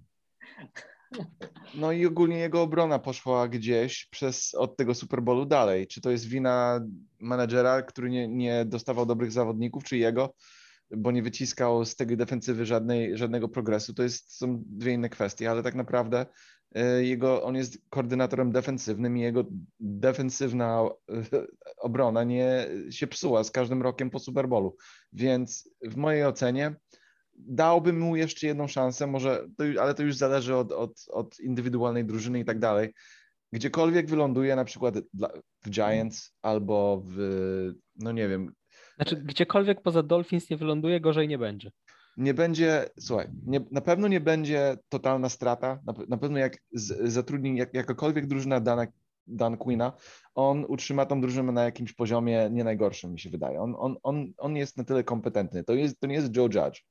[1.74, 5.86] No i ogólnie jego obrona poszła gdzieś przez od tego Super Bowlu dalej.
[5.86, 6.80] Czy to jest wina
[7.20, 10.34] menedżera, który nie, nie dostawał dobrych zawodników, czy jego,
[10.90, 13.94] bo nie wyciskał z tej defensywy żadnej, żadnego progresu.
[13.94, 16.26] To jest, są dwie inne kwestie, ale tak naprawdę
[16.76, 19.44] y, jego, on jest koordynatorem defensywnym i jego
[19.80, 20.88] defensywna
[21.34, 24.76] y, obrona nie się psuła z każdym rokiem po Super Bowlu.
[25.12, 26.74] Więc w mojej ocenie
[27.46, 32.04] dałbym mu jeszcze jedną szansę, może, to, ale to już zależy od, od, od indywidualnej
[32.04, 32.94] drużyny i tak dalej.
[33.52, 34.94] Gdziekolwiek wyląduje, na przykład
[35.64, 38.52] w Giants albo w, no nie wiem,
[38.96, 41.70] Znaczy, gdziekolwiek poza Dolphins nie wyląduje, gorzej nie będzie.
[42.16, 47.12] nie będzie, słuchaj, nie, na pewno nie będzie totalna strata, na, na pewno jak z,
[47.12, 48.86] zatrudni jak, jakakolwiek drużyna Dana,
[49.26, 49.92] Dan Quina,
[50.34, 53.60] on utrzyma tą drużynę na jakimś poziomie nie najgorszym, mi się wydaje.
[53.60, 55.64] On, on, on, on jest na tyle kompetentny.
[55.64, 56.82] To, jest, to nie jest Joe Judge,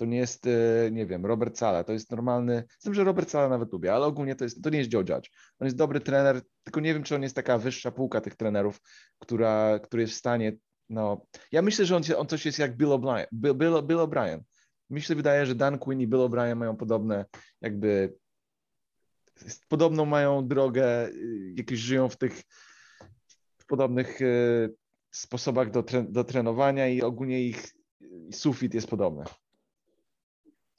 [0.00, 3.30] to nie jest, e, nie wiem, Robert Sala, to jest normalny, z tym, że Robert
[3.30, 5.30] Sala nawet lubię, ale ogólnie to, jest, to nie jest Joe Judge.
[5.58, 8.80] On jest dobry trener, tylko nie wiem, czy on jest taka wyższa półka tych trenerów,
[9.18, 10.52] która, który jest w stanie,
[10.88, 14.40] no, ja myślę, że on, on coś jest jak Bill O'Brien, Bill, Bill, Bill O'Brien.
[14.90, 17.24] Mi się wydaje, że Dan Quinn i Bill O'Brien mają podobne,
[17.60, 18.14] jakby
[19.68, 22.42] podobną mają drogę, y, jakieś żyją w tych
[23.58, 24.74] w podobnych y,
[25.10, 27.64] sposobach do, tre, do trenowania i ogólnie ich
[28.02, 29.24] y, sufit jest podobny.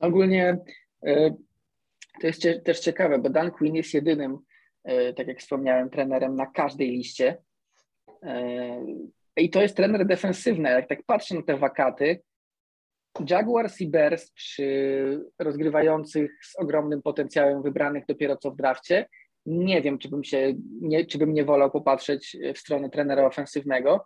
[0.02, 0.58] Ogólnie
[1.06, 1.36] e,
[2.22, 4.38] to jest też ciekawe, bo Dan Quinn jest jedynym,
[4.84, 7.38] e, tak jak wspomniałem, trenerem na każdej liście.
[8.24, 8.86] E,
[9.38, 10.70] I to jest trener defensywny.
[10.70, 12.22] Jak tak patrzę na te wakaty,
[13.30, 19.06] Jaguars i Bears przy rozgrywających z ogromnym potencjałem wybranych dopiero co w drafcie,
[19.46, 24.06] nie wiem, czy bym się, nie, czy bym nie wolał popatrzeć w stronę trenera ofensywnego.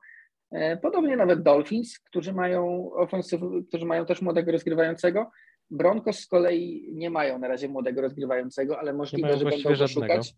[0.82, 5.32] Podobnie nawet Dolphins, którzy mają ofensyw, którzy mają też młodego rozgrywającego.
[5.72, 10.36] Broncos z kolei nie mają na razie młodego rozgrywającego, ale możliwe, że będą go szukać.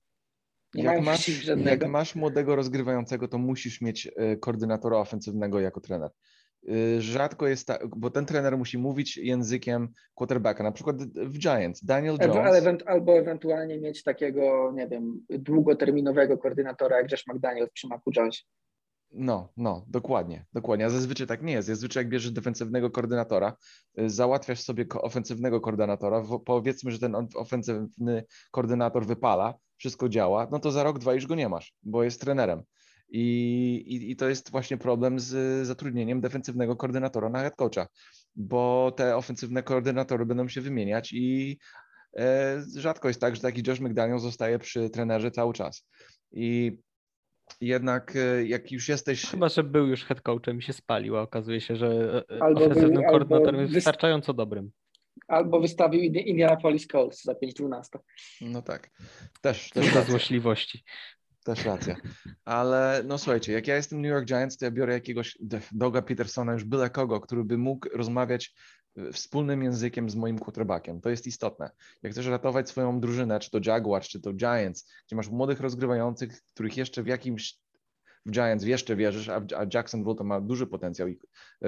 [0.73, 6.11] Nie Jak masz, jak masz młodego rozgrywającego, to musisz mieć y, koordynatora ofensywnego jako trener.
[6.69, 10.63] Y, Rzadko jest tak, bo ten trener musi mówić językiem quarterbacka.
[10.63, 12.83] Na przykład w Giants, Daniel Jones.
[12.85, 18.43] Albo ewentualnie mieć takiego, nie wiem, długoterminowego koordynatora jak Josh McDaniel przy Macu Jonesie.
[19.11, 20.85] No, no, dokładnie, dokładnie.
[20.85, 21.67] A zazwyczaj tak nie jest.
[21.67, 23.55] Zazwyczaj jak bierzesz defensywnego koordynatora,
[23.99, 30.71] y, załatwiasz sobie ofensywnego koordynatora, powiedzmy, że ten ofensywny koordynator wypala, wszystko działa, no to
[30.71, 32.63] za rok, dwa już go nie masz, bo jest trenerem.
[33.09, 33.23] I,
[33.87, 37.87] i, i to jest właśnie problem z zatrudnieniem defensywnego koordynatora na head coacha,
[38.35, 41.57] bo te ofensywne koordynatory będą się wymieniać i
[42.17, 45.85] e, rzadko jest tak, że taki Josh McDaniel zostaje przy trenerze cały czas.
[46.31, 46.77] I
[47.61, 49.25] jednak e, jak już jesteś...
[49.25, 52.59] Chyba, że był już head coachem i się spalił, a okazuje się, że e, Albo
[52.59, 54.71] był- ofensywnym albo koordynatorem jest wys- wystarczająco dobrym.
[55.27, 57.81] Albo wystawił Indi- Indianapolis Colts za 5-12.
[58.41, 58.89] No tak.
[59.41, 60.83] Też, też za złośliwości.
[61.45, 61.95] też racja.
[62.45, 65.37] Ale no słuchajcie, jak ja jestem New York Giants, to ja biorę jakiegoś
[65.71, 68.51] Doga Petersona, już byle kogo, który by mógł rozmawiać e,
[69.13, 71.01] wspólnym językiem z moim quarterbackiem.
[71.01, 71.71] To jest istotne.
[72.03, 76.43] Jak chcesz ratować swoją drużynę, czy to Jaguars, czy to Giants, gdzie masz młodych rozgrywających,
[76.53, 77.59] których jeszcze w jakimś
[78.25, 81.19] w Giants jeszcze wierzysz, a, a Jacksonville to ma duży potencjał i
[81.61, 81.67] e,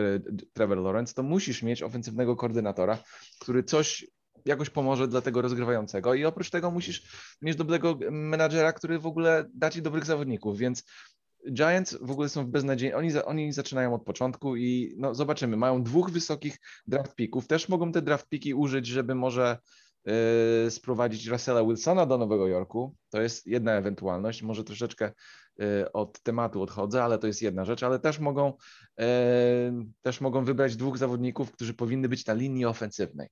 [0.53, 2.97] Trevor Lawrence, to musisz mieć ofensywnego koordynatora,
[3.39, 4.07] który coś
[4.45, 7.03] jakoś pomoże dla tego rozgrywającego i oprócz tego musisz
[7.41, 10.83] mieć dobrego menadżera, który w ogóle da ci dobrych zawodników, więc
[11.53, 12.93] Giants w ogóle są w beznadziei.
[12.93, 15.57] Oni, oni zaczynają od początku i no zobaczymy.
[15.57, 17.47] Mają dwóch wysokich draft picków.
[17.47, 19.57] Też mogą te draft piki użyć, żeby może
[20.05, 22.95] yy, sprowadzić Russella Wilsona do Nowego Jorku.
[23.09, 24.43] To jest jedna ewentualność.
[24.43, 25.11] Może troszeczkę
[25.57, 27.83] yy, od tematu odchodzę, ale to jest jedna rzecz.
[27.83, 28.53] Ale też mogą,
[28.97, 29.05] yy,
[30.01, 33.27] też mogą wybrać dwóch zawodników, którzy powinny być na linii ofensywnej.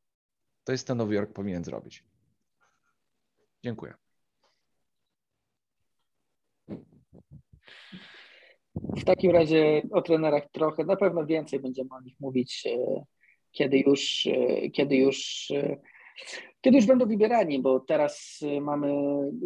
[0.64, 2.04] To jest to Nowy Jork powinien zrobić.
[3.64, 4.07] Dziękuję.
[8.98, 13.04] W takim razie o trenerach trochę, na pewno więcej będziemy o nich mówić, e,
[13.52, 15.78] kiedy już, e, kiedy już, e,
[16.62, 18.94] kiedy już będą wybierani, bo teraz mamy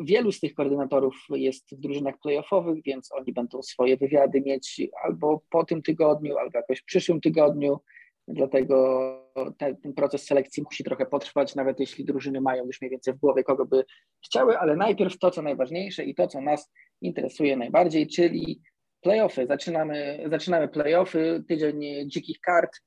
[0.04, 5.42] wielu z tych koordynatorów jest w drużynach playoffowych, więc oni będą swoje wywiady mieć albo
[5.50, 7.80] po tym tygodniu, albo jakoś w przyszłym tygodniu.
[8.28, 9.18] Dlatego
[9.58, 13.18] ten, ten, proces selekcji musi trochę potrwać, nawet jeśli drużyny mają już mniej więcej w
[13.18, 13.84] głowie, kogo by
[14.26, 18.62] chciały, ale najpierw to, co najważniejsze i to, co nas interesuje najbardziej, czyli
[19.02, 19.48] playoffy.
[19.48, 22.82] Zaczynamy, zaczynamy playoffy, tydzień dzikich kart.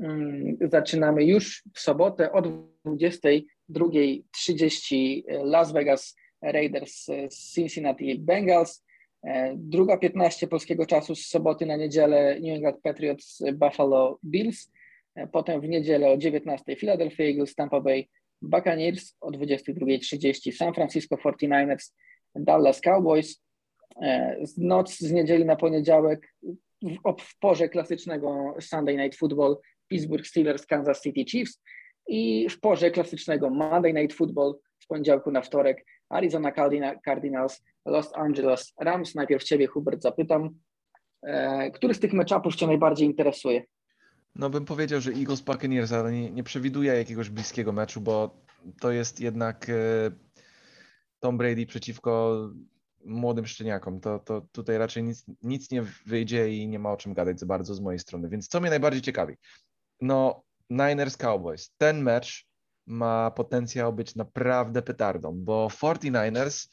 [0.00, 2.42] Mm, zaczynamy już w sobotę o
[2.86, 8.84] 22.30 Las Vegas Raiders z Cincinnati Bengals.
[9.24, 14.72] E, druga 15 polskiego czasu z soboty na niedzielę New England Patriots Buffalo Bills.
[15.14, 18.08] E, potem w niedzielę o 19 Philadelphia Eagles Tampa Bay
[18.42, 21.92] Buccaneers o 22.30 San Francisco 49ers
[22.34, 23.45] Dallas Cowboys.
[24.02, 26.34] E, noc z niedzieli na poniedziałek
[26.82, 29.56] w, w porze klasycznego Sunday Night Football
[29.88, 31.62] Pittsburgh Steelers Kansas City Chiefs
[32.08, 36.52] i w porze klasycznego Monday Night Football z poniedziałku na wtorek Arizona
[37.04, 39.14] Cardinals, Los Angeles Rams.
[39.14, 40.50] Najpierw Ciebie, Hubert, zapytam,
[41.22, 43.64] e, który z tych meczapów Cię najbardziej interesuje?
[44.34, 48.36] No bym powiedział, że Eagles Buccaneers, ale nie, nie przewiduję jakiegoś bliskiego meczu, bo
[48.80, 49.74] to jest jednak e,
[51.20, 52.40] Tom Brady przeciwko
[53.06, 54.00] młodym szczeniakom.
[54.00, 57.46] To, to tutaj raczej nic, nic nie wyjdzie i nie ma o czym gadać za
[57.46, 58.28] bardzo z mojej strony.
[58.28, 59.34] Więc co mnie najbardziej ciekawi?
[60.00, 61.72] No, Niners Cowboys.
[61.78, 62.46] Ten mecz
[62.86, 66.68] ma potencjał być naprawdę petardą, bo 49ers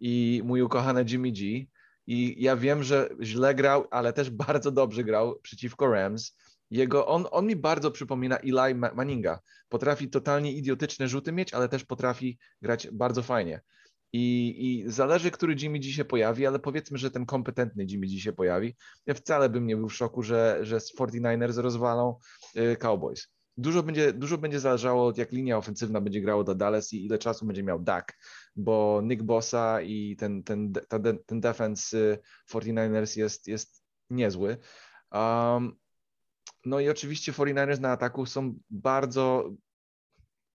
[0.00, 1.66] i mój ukochany Jimmy G
[2.06, 6.36] i ja wiem, że źle grał, ale też bardzo dobrze grał przeciwko Rams.
[6.70, 9.40] Jego, on, on mi bardzo przypomina Eli Manninga.
[9.68, 13.60] Potrafi totalnie idiotyczne rzuty mieć, ale też potrafi grać bardzo fajnie.
[14.12, 18.18] I, I zależy, który Jimmy G się pojawi, ale powiedzmy, że ten kompetentny Jimmy G
[18.20, 18.76] się pojawi.
[19.06, 22.18] Ja wcale bym nie był w szoku, że, że 49ers rozwalą
[22.56, 23.28] y, Cowboys.
[23.56, 27.18] Dużo będzie, dużo będzie zależało od jak linia ofensywna będzie grała do Dallas i ile
[27.18, 28.18] czasu będzie miał Dak,
[28.56, 32.18] bo Nick Bossa i ten, ten, ten, ten defense
[32.52, 34.56] 49ers jest, jest niezły.
[35.12, 35.76] Um,
[36.64, 39.50] no i oczywiście 49ers na ataku są bardzo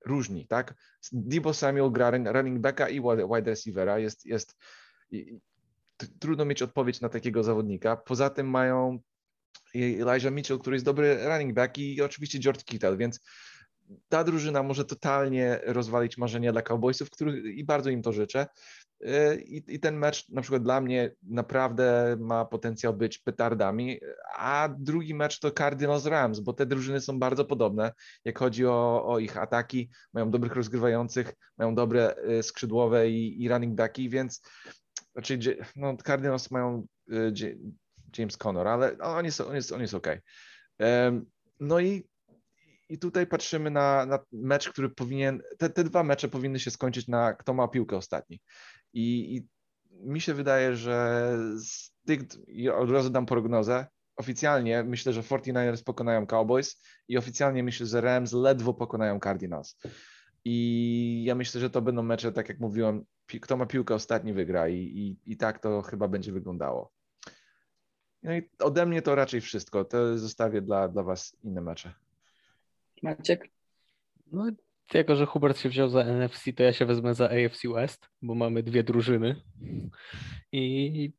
[0.07, 0.75] różni, tak?
[1.12, 4.57] Debo Samuel gra running backa i wide receivera, jest, jest
[6.21, 7.97] trudno mieć odpowiedź na takiego zawodnika.
[7.97, 8.99] Poza tym mają
[9.75, 13.21] Elijah Mitchell, który jest dobry running back i oczywiście George Kittle, więc
[14.09, 18.47] ta drużyna może totalnie rozwalić marzenia dla Cowboysów, których i bardzo im to życzę.
[19.47, 24.01] I, I, ten mecz na przykład dla mnie naprawdę ma potencjał być petardami,
[24.37, 27.93] a drugi mecz to Cardinals Rams, bo te drużyny są bardzo podobne,
[28.25, 33.49] jak chodzi o, o ich ataki, mają dobrych rozgrywających, mają dobre y, skrzydłowe i, i
[33.49, 34.43] running backi, więc
[35.14, 35.38] raczej
[35.77, 37.33] no, Cardinals mają y,
[38.19, 40.07] James Conner, ale on jest, on jest, on jest ok.
[41.61, 42.09] No i,
[42.88, 47.09] i tutaj patrzymy na, na mecz, który powinien, te, te dwa mecze powinny się skończyć
[47.09, 48.40] na kto ma piłkę ostatni.
[48.95, 49.49] I, i
[49.91, 52.21] mi się wydaje, że z tych,
[52.75, 58.33] od razu dam prognozę, oficjalnie myślę, że 49ers pokonają Cowboys i oficjalnie myślę, że Rams
[58.33, 59.77] ledwo pokonają Cardinals.
[60.45, 63.05] I ja myślę, że to będą mecze, tak jak mówiłem,
[63.43, 66.93] kto ma piłkę ostatni wygra i, i, i tak to chyba będzie wyglądało.
[68.23, 69.85] No i ode mnie to raczej wszystko.
[69.85, 71.95] To zostawię dla, dla Was inne mecze.
[73.03, 73.49] Maciek?
[74.33, 74.47] No,
[74.94, 78.35] jako, że Hubert się wziął za NFC, to ja się wezmę za AFC West, bo
[78.35, 79.42] mamy dwie drużyny.
[80.53, 81.12] I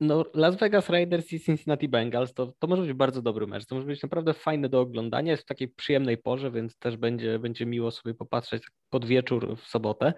[0.00, 3.66] no, Las Vegas Raiders i Cincinnati Bengals to, to może być bardzo dobry mecz.
[3.66, 5.30] To może być naprawdę fajne do oglądania.
[5.30, 9.68] Jest w takiej przyjemnej porze, więc też będzie, będzie miło sobie popatrzeć pod wieczór w
[9.68, 10.12] sobotę.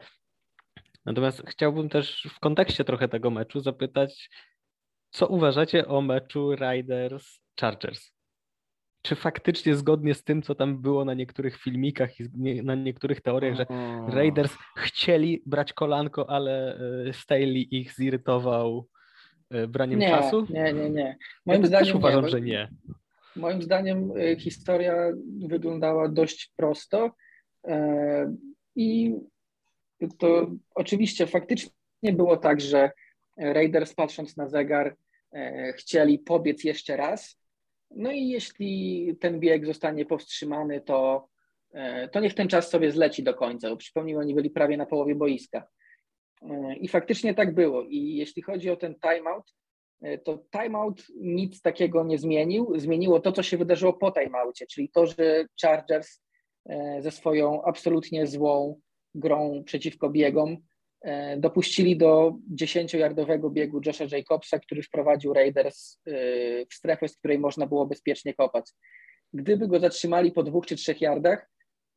[1.05, 4.31] Natomiast chciałbym też w kontekście trochę tego meczu zapytać,
[5.11, 8.16] co uważacie o meczu Riders Chargers?
[9.07, 12.25] Czy faktycznie zgodnie z tym, co tam było na niektórych filmikach i
[12.65, 13.67] na niektórych teoriach, że
[14.09, 18.87] Raiders chcieli brać kolanko, ale e, Staley ich zirytował
[19.51, 20.47] e, braniem nie, czasu?
[20.51, 21.17] Nie, nie, nie.
[21.47, 22.69] Moim ja zdaniem też uważam, nie, że nie.
[23.37, 24.95] Moim zdaniem e, historia
[25.47, 27.11] wyglądała dość prosto
[28.77, 29.15] i
[30.19, 32.91] to oczywiście faktycznie było tak, że
[33.37, 34.97] Raiders patrząc na zegar
[35.77, 37.39] chcieli pobiec jeszcze raz,
[37.91, 41.29] no i jeśli ten bieg zostanie powstrzymany, to,
[41.73, 44.87] e, to niech ten czas sobie zleci do końca, bo przypomnij, oni byli prawie na
[44.87, 45.67] połowie boiska.
[46.43, 47.83] E, I faktycznie tak było.
[47.83, 49.55] I jeśli chodzi o ten timeout,
[50.03, 52.73] e, to timeout nic takiego nie zmienił.
[52.77, 56.21] Zmieniło to, co się wydarzyło po timeoutie, czyli to, że Chargers
[57.01, 58.81] ze swoją absolutnie złą
[59.15, 60.57] grą przeciwko biegom
[61.37, 66.11] dopuścili do 10-yardowego biegu Josha Jacobsa, który wprowadził Raiders e,
[66.67, 68.71] w strefę, z której można było bezpiecznie kopać.
[69.33, 71.49] Gdyby go zatrzymali po dwóch czy trzech yardach,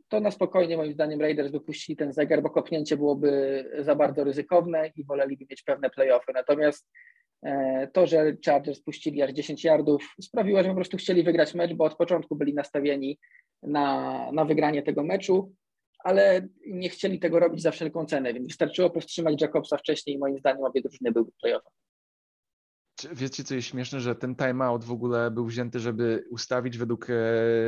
[0.07, 4.91] to na spokojnie moim zdaniem Raiders wypuścili ten zegar, bo kopnięcie byłoby za bardzo ryzykowne
[4.95, 6.31] i woleliby mieć pewne playoffy.
[6.33, 6.89] Natomiast
[7.43, 11.73] e, to, że Chargers puścili aż 10 yardów sprawiło, że po prostu chcieli wygrać mecz,
[11.73, 13.19] bo od początku byli nastawieni
[13.63, 15.53] na, na wygranie tego meczu
[16.03, 20.39] ale nie chcieli tego robić za wszelką cenę, więc wystarczyło powstrzymać Jacobsa wcześniej i moim
[20.39, 21.69] zdaniem obie drużyny były playoffy.
[23.13, 27.13] Wiecie, co jest śmieszne, że ten timeout w ogóle był wzięty, żeby ustawić według e,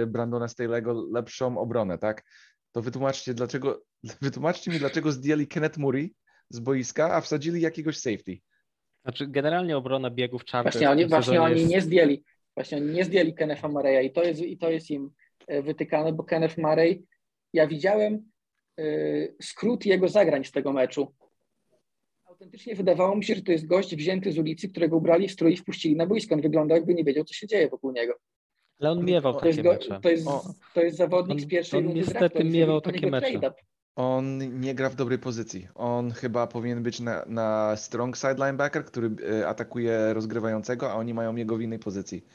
[0.08, 2.24] Brandona Stalego lepszą obronę, tak?
[2.72, 3.84] To wytłumaczcie, dlaczego,
[4.22, 6.14] wytłumaczcie mi, dlaczego zdjęli Kenneth Murray
[6.50, 8.38] z boiska, a wsadzili jakiegoś safety.
[9.04, 10.76] Znaczy, generalnie obrona biegów Chargers...
[10.76, 12.24] Właśnie oni, właśnie oni nie zdjęli,
[12.56, 15.12] właśnie oni nie zdjęli Kennetha Murray'a i to jest, i to jest im
[15.48, 17.06] e, wytykane, bo Kenneth Murray
[17.54, 18.32] ja widziałem
[18.80, 21.14] y, skrót jego zagrań z tego meczu.
[22.26, 25.54] Autentycznie wydawało mi się, że to jest gość wzięty z ulicy, którego ubrali w strój
[25.54, 26.36] i wpuścili na boisko.
[26.36, 28.14] On wygląda, jakby nie wiedział, co się dzieje wokół niego.
[28.80, 30.00] Ale on miewał to takie jest go, mecze.
[30.02, 30.28] To jest,
[30.74, 32.44] to jest zawodnik on, z pierwszej on rundy niestety draftu.
[32.44, 33.54] miewał takie mecze.
[33.96, 35.68] On nie gra w dobrej pozycji.
[35.76, 41.14] On chyba powinien być na, na strong side linebacker, który e, atakuje rozgrywającego, a oni
[41.14, 42.26] mają jego w innej pozycji.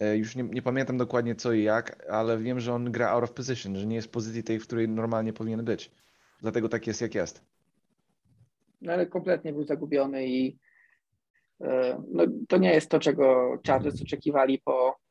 [0.00, 3.24] E, już nie, nie, pamiętam dokładnie co i jak, ale wiem, że on gra out
[3.24, 5.90] of position, że nie jest w pozycji tej, w której normalnie powinien być.
[6.40, 7.44] Dlatego tak jest, jak jest.
[8.80, 10.58] No ale kompletnie był zagubiony i
[11.60, 15.02] e, no, to nie jest to, czego Chargers oczekiwali po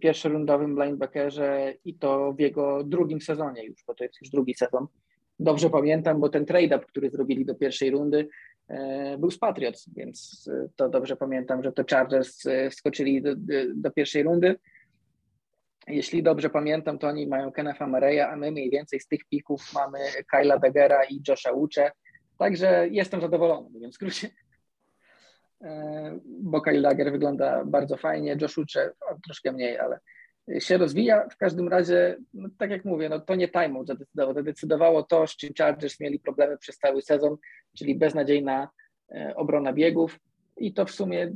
[0.00, 4.86] pierwszorundowym linebackerze i to w jego drugim sezonie już, bo to jest już drugi sezon.
[5.40, 8.28] Dobrze pamiętam, bo ten trade-up, który zrobili do pierwszej rundy,
[9.18, 13.30] był z Patriots, więc e, to dobrze pamiętam, że to Chargers e, skoczyli do,
[13.74, 14.56] do pierwszej rundy.
[15.88, 19.72] Jeśli dobrze pamiętam, to oni mają Kennetha Mareya, a my mniej więcej z tych pików
[19.74, 19.98] mamy
[20.30, 21.92] Kyla Daggera i Josha Uche.
[22.38, 24.30] Także jestem zadowolony, mówiąc w skrócie.
[26.26, 28.92] Bo Kyle Dagger wygląda bardzo fajnie, Josh Uche
[29.24, 29.98] troszkę mniej, ale
[30.58, 31.28] się rozwija.
[31.28, 34.34] W każdym razie, no, tak jak mówię, no, to nie timeout zadecydowało.
[34.34, 37.36] Zadecydowało to, z czym Chargers mieli problemy przez cały sezon,
[37.76, 38.68] czyli beznadziejna
[39.10, 40.18] e, obrona biegów
[40.56, 41.32] i to w sumie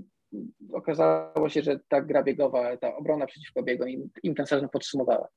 [0.73, 5.29] okazało się, że ta gra biegowa, ta obrona przeciwko biegom im, im ten sezon podsumowała.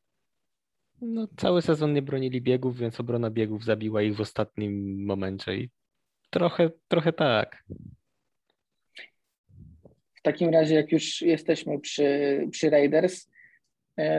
[1.02, 5.70] No, cały sezon nie bronili biegów, więc obrona biegów zabiła ich w ostatnim momencie i
[6.30, 7.64] trochę, trochę tak.
[10.16, 13.30] W takim razie, jak już jesteśmy przy, przy Raiders,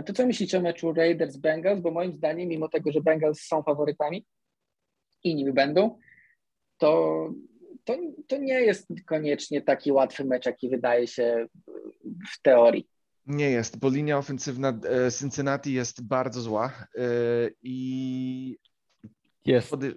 [0.07, 1.81] to co myślicie o meczu Raiders-Bengals?
[1.81, 4.27] Bo moim zdaniem, mimo tego, że Bengals są faworytami
[5.25, 5.99] i nimi będą,
[6.79, 7.31] to,
[7.85, 11.47] to, to nie jest koniecznie taki łatwy mecz, jaki wydaje się
[12.33, 12.89] w teorii.
[13.27, 17.01] Nie jest, bo linia ofensywna e, Cincinnati jest bardzo zła e,
[17.63, 18.59] i
[19.47, 19.71] jest.
[19.71, 19.95] Podej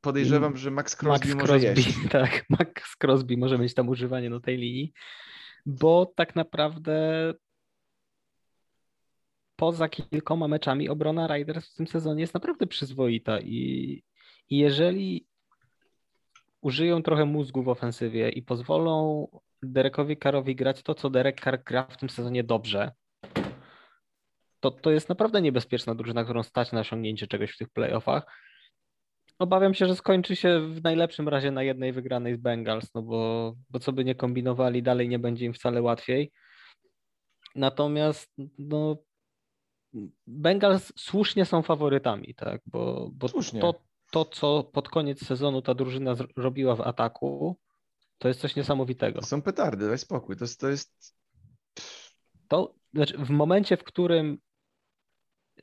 [0.00, 1.98] podejrzewam, że Max Crosby, Max może Crosby, jeść.
[2.10, 4.92] Tak, Max Crosby może mieć tam używanie na tej linii,
[5.66, 7.34] bo tak naprawdę
[9.56, 14.02] poza kilkoma meczami obrona Riders w tym sezonie jest naprawdę przyzwoita i,
[14.50, 15.26] i jeżeli
[16.60, 19.26] użyją trochę mózgu w ofensywie i pozwolą
[19.62, 22.92] Derekowi Karowi grać to, co Derek Carr gra w tym sezonie dobrze,
[24.60, 28.26] to, to jest naprawdę niebezpieczna drużyna, którą stać na osiągnięcie czegoś w tych playoffach.
[29.38, 33.54] Obawiam się, że skończy się w najlepszym razie na jednej wygranej z Bengals, no bo,
[33.70, 36.32] bo co by nie kombinowali, dalej nie będzie im wcale łatwiej.
[37.54, 38.96] Natomiast no,
[40.26, 42.60] Bengals słusznie są faworytami, tak?
[42.66, 43.28] Bo, bo
[43.60, 43.74] to,
[44.10, 47.56] to, co pod koniec sezonu ta drużyna zrobiła w ataku,
[48.18, 49.20] to jest coś niesamowitego.
[49.20, 50.36] To są petardy, daj spokój.
[50.36, 50.60] To jest.
[50.60, 51.16] To, jest...
[52.48, 54.38] to znaczy w momencie, w którym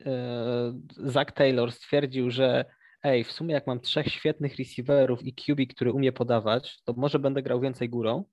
[0.00, 2.64] e, Zach Taylor stwierdził, że
[3.02, 7.18] ej, w sumie jak mam trzech świetnych receiverów i QB, który umie podawać, to może
[7.18, 8.24] będę grał więcej górą.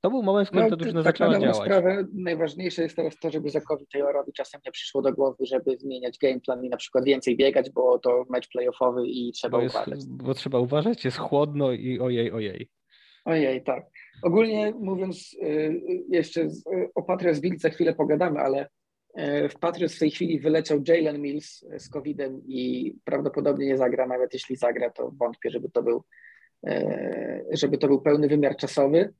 [0.00, 1.56] To był moment, w którym to drużyna tak zaczęła działać.
[1.56, 6.18] sprawę najważniejsze jest teraz to, żeby Zakowi Taylorowi czasem nie przyszło do głowy, żeby zmieniać
[6.18, 9.74] game plan i na przykład więcej biegać, bo to mecz playoffowy i trzeba Bo, jest,
[9.76, 10.06] uważać.
[10.06, 12.68] bo trzeba uważać, jest chłodno i ojej, ojej.
[13.24, 13.86] Ojej, tak.
[14.22, 18.68] Ogólnie mówiąc, y, jeszcze z- y, o Patriots Bills za chwilę pogadamy, ale
[19.18, 23.76] y, w Patriots w tej chwili wyleciał Jalen Mills y, z COVID-em i prawdopodobnie nie
[23.76, 26.04] zagra, nawet jeśli zagra, to wątpię, żeby to był,
[26.68, 29.14] y, żeby to był pełny wymiar czasowy.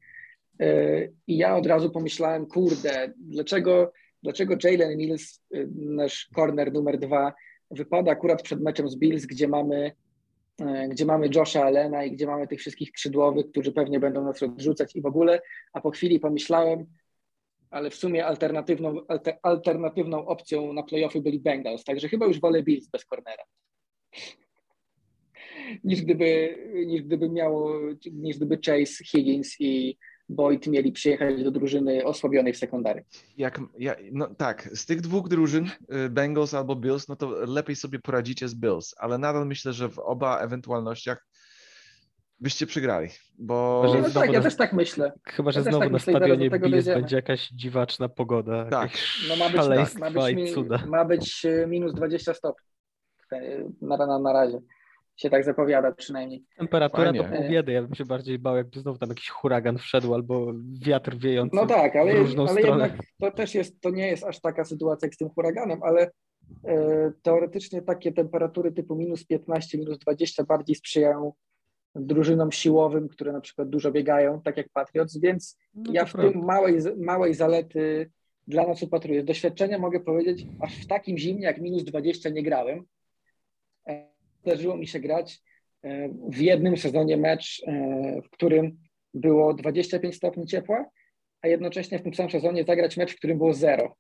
[0.62, 3.92] Y, I ja od razu pomyślałem, kurde, dlaczego,
[4.22, 7.32] dlaczego Jalen Mills, y, nasz corner numer dwa,
[7.70, 9.92] wypada akurat przed meczem z Bills, gdzie mamy
[10.61, 14.42] e, gdzie mamy Josha Allena i gdzie mamy tych wszystkich skrzydłowych, którzy pewnie będą nas
[14.42, 15.40] odrzucać i w ogóle,
[15.72, 16.86] a po chwili pomyślałem,
[17.70, 22.62] ale w sumie alternatywną, alter, alternatywną opcją na playoffy byli Bengals, także chyba już wolę
[22.62, 23.44] Bills bez cornera.
[25.84, 27.80] Niż gdyby, niż gdyby miało,
[28.12, 29.98] niż gdyby Chase, Higgins i
[30.29, 33.05] Boyd mieli przyjechać do drużyny osłabionej w sekundary.
[33.37, 35.66] Jak, ja, no tak, z tych dwóch drużyn,
[36.07, 39.89] y, Bengals albo Bills, no to lepiej sobie poradzicie z Bills, ale nadal myślę, że
[39.89, 41.27] w oba ewentualnościach
[42.41, 43.09] byście przegrali,
[43.39, 45.12] bo No znowu tak, ja też tak myślę.
[45.27, 48.91] Chyba, że Ja znowu tak na stadionie Bills będzie jakaś dziwaczna pogoda, Tak.
[49.29, 49.61] No ma być,
[49.93, 50.87] tak, ma być, i mi, cuda.
[50.87, 52.66] ma być e, minus 20 stopni.
[53.33, 54.59] E, Na, na, na razie
[55.16, 56.44] się tak zapowiada przynajmniej.
[56.58, 57.38] Temperatura to Fajnie.
[57.38, 60.52] pół biedy, ja bym się bardziej bał, jakby znowu tam jakiś huragan wszedł albo
[60.82, 62.84] wiatr wiejący No tak, ale, w różną ale stronę.
[62.88, 66.10] jednak to też jest, to nie jest aż taka sytuacja jak z tym huraganem, ale
[66.64, 71.32] e, teoretycznie takie temperatury typu minus 15, minus 20 bardziej sprzyjają
[71.94, 76.12] drużynom siłowym, które na przykład dużo biegają, tak jak Patriots, więc No ja to w
[76.12, 76.32] prawda.
[76.32, 78.10] tym małej, małej zalety
[78.48, 79.22] dla nas upatruję.
[79.22, 82.84] Z doświadczenia mogę powiedzieć, aż w takim zimnie jak minus 20 nie grałem.
[84.47, 85.42] Zdarzyło mi się grać
[85.82, 88.78] e, w jednym sezonie mecz, e, w którym
[89.14, 90.84] było 25 stopni ciepła,
[91.42, 93.97] a jednocześnie w tym samym sezonie zagrać mecz, w którym było zero.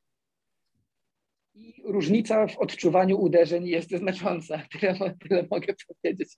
[1.54, 4.62] I różnica w odczuwaniu uderzeń jest znacząca.
[4.80, 6.36] Tyle, tyle mogę powiedzieć.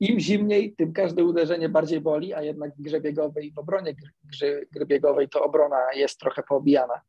[0.00, 3.94] Im zimniej, tym każde uderzenie bardziej boli, a jednak w grze biegowej, w obronie
[4.72, 7.00] gry biegowej to obrona jest trochę poobijana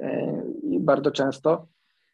[0.00, 0.42] e,
[0.80, 1.66] bardzo często.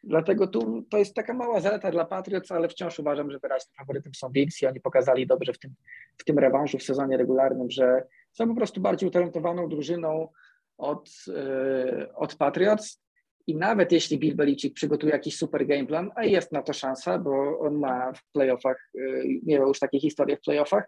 [0.05, 4.13] Dlatego tu to jest taka mała zaleta dla Patriots, ale wciąż uważam, że wyraźnym faworytem
[4.15, 5.73] są Bills i oni pokazali dobrze w tym,
[6.17, 8.03] w tym rewanżu w sezonie regularnym, że
[8.33, 10.27] są po prostu bardziej utalentowaną drużyną
[10.77, 13.05] od, e, od Patriots.
[13.47, 17.19] I nawet jeśli Bill Belichick przygotuje jakiś super game plan, a jest na to szansa,
[17.19, 20.83] bo on ma w playoffach, y, miał już takie historie w playoffach,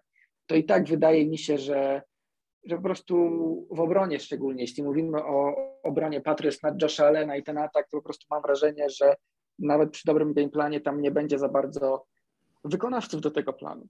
[0.46, 2.02] to i tak wydaje mi się, że,
[2.68, 3.16] że po prostu
[3.72, 7.98] w obronie szczególnie, jeśli mówimy o obronie Patriots nad Josha Allena i ten atak, to
[7.98, 9.16] po prostu mam wrażenie, że
[9.60, 12.06] nawet przy dobrym game planie tam nie będzie za bardzo
[12.64, 13.88] wykonawców do tego planu.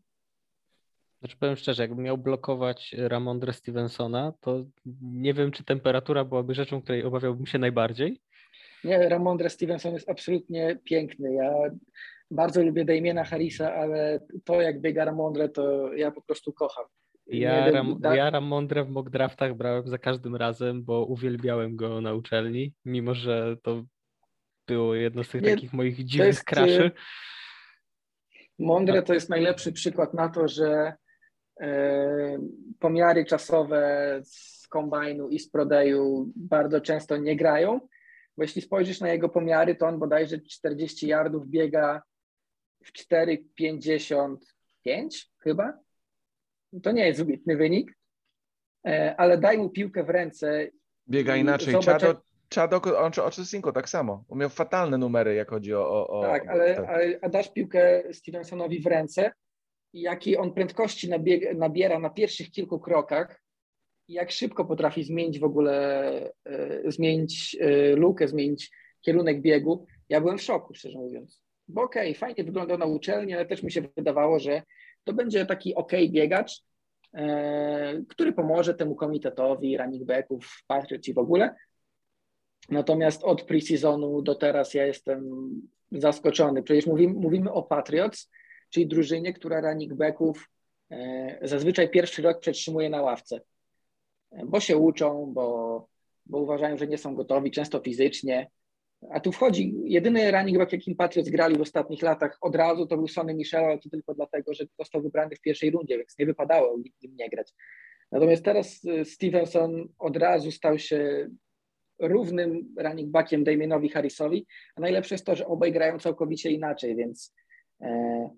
[1.20, 4.66] Znaczy powiem szczerze, jakbym miał blokować Ramondre Stevensona, to
[5.02, 8.22] nie wiem, czy temperatura byłaby rzeczą, której obawiałbym się najbardziej.
[8.84, 11.34] Nie, Ramondre Stevenson jest absolutnie piękny.
[11.34, 11.54] Ja
[12.32, 16.86] bardzo lubię Damiena Harrisa, ale to jak biega Ramondre, to ja po prostu kocham.
[17.30, 21.76] Ja, Nie Ram, tak- ja Ramondre w mock draftach brałem za każdym razem, bo uwielbiałem
[21.76, 23.84] go na uczelni, mimo że to
[24.68, 26.92] było jedno z tych Nie, takich moich dziwnych jest, kraszy.
[28.60, 30.94] Mądre to jest najlepszy przykład na to, że
[31.62, 32.38] e,
[32.80, 37.80] pomiary czasowe z kombajnu i z prodeju bardzo często nie grają,
[38.38, 42.02] bo jeśli spojrzysz na jego pomiary, to on bodajże 40 yardów biega
[42.84, 44.38] w 4,55
[45.38, 45.87] chyba.
[46.84, 47.98] To nie jest wybitny wynik,
[48.88, 50.68] e, ale daj mu piłkę w ręce
[51.10, 51.74] biega inaczej.
[51.74, 52.04] zobacz,
[52.56, 54.24] Ocho- Ochocinco tak samo.
[54.32, 55.90] Miał fatalne numery, jak chodzi o...
[55.90, 59.32] o, o Tak, ale, ale a dasz piłkę Stevensonowi w ręce
[59.94, 63.42] i jakiej on prędkości nabieg, nabiera na pierwszych kilku krokach
[64.08, 66.10] i jak szybko potrafi zmienić w ogóle,
[66.46, 68.72] e, zmienić e, lukę, zmienić
[69.02, 69.86] kierunek biegu.
[70.10, 71.42] Ja byłem w szoku, szczerze mówiąc.
[71.68, 74.62] Bo okej, fajnie wyglądał na uczelni, ale też mi się wydawało, że
[75.08, 76.64] to będzie taki okej biegacz,
[77.14, 81.56] e, który pomoże temu komitetowi, running backów, Patriots i w ogóle.
[82.70, 85.50] Natomiast od pre-seasonu do teraz ja jestem
[85.92, 86.64] zaskoczony.
[86.64, 88.30] Przecież mówimy, mówimy o Patriots,
[88.70, 90.50] czyli drużynie, która running backów
[90.92, 93.40] e, zazwyczaj pierwszy rok przetrzymuje na ławce,
[94.32, 95.88] E, bo się uczą, bo,
[96.26, 98.50] bo uważają, że nie są gotowi, często fizycznie.
[99.10, 102.98] A tu wchodzi jedyny running back, jakim Patriots grali w ostatnich latach od razu, to
[102.98, 106.26] był Sonny Michel, ale to tylko dlatego, że został wybrany w pierwszej rundzie, więc nie
[106.26, 107.54] wypadało nim nie grać.
[108.12, 111.30] Natomiast teraz e, Stevenson od razu stał się
[112.00, 117.34] równym running backiem Damienowi Harrisowi, a najlepsze jest to, że obaj grają całkowicie inaczej, więc
[117.82, 118.30] E,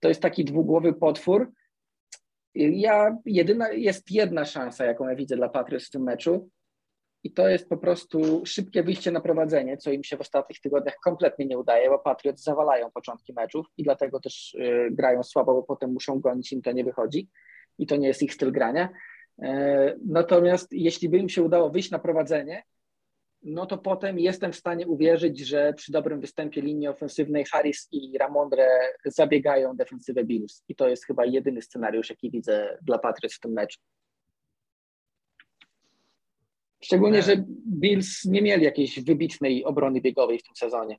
[0.00, 1.52] to jest taki dwugłowy potwór.
[2.54, 6.50] Ja, jedyna, jest jedna szansa, jaką ja widzę dla Patriots w tym meczu
[7.24, 10.96] i to jest po prostu szybkie wyjście na prowadzenie, co im się w ostatnich tygodniach
[11.04, 15.62] kompletnie nie udaje, bo Patriots zawalają początki meczów i dlatego też y, grają słabo, bo
[15.62, 17.28] potem muszą gonić, im to nie wychodzi
[17.78, 18.88] i to nie jest ich styl grania.
[19.42, 22.62] E, natomiast jeśli by im się udało wyjść na prowadzenie,
[23.42, 28.18] no to potem jestem w stanie uwierzyć, że przy dobrym występie linii ofensywnej Harris i
[28.18, 28.68] Ramondre
[29.04, 30.64] zabiegają defensywę Bills.
[30.68, 33.78] I to jest chyba jedyny scenariusz, jaki widzę dla Patriots w tym meczu.
[36.80, 40.96] Szczególnie, że Bills nie mieli jakiejś wybitnej obrony biegowej w tym sezonie.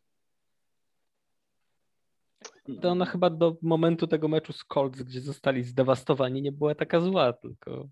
[2.82, 7.00] To ona chyba do momentu tego meczu z Colts, gdzie zostali zdewastowani, nie była taka
[7.00, 7.88] zła, tylko...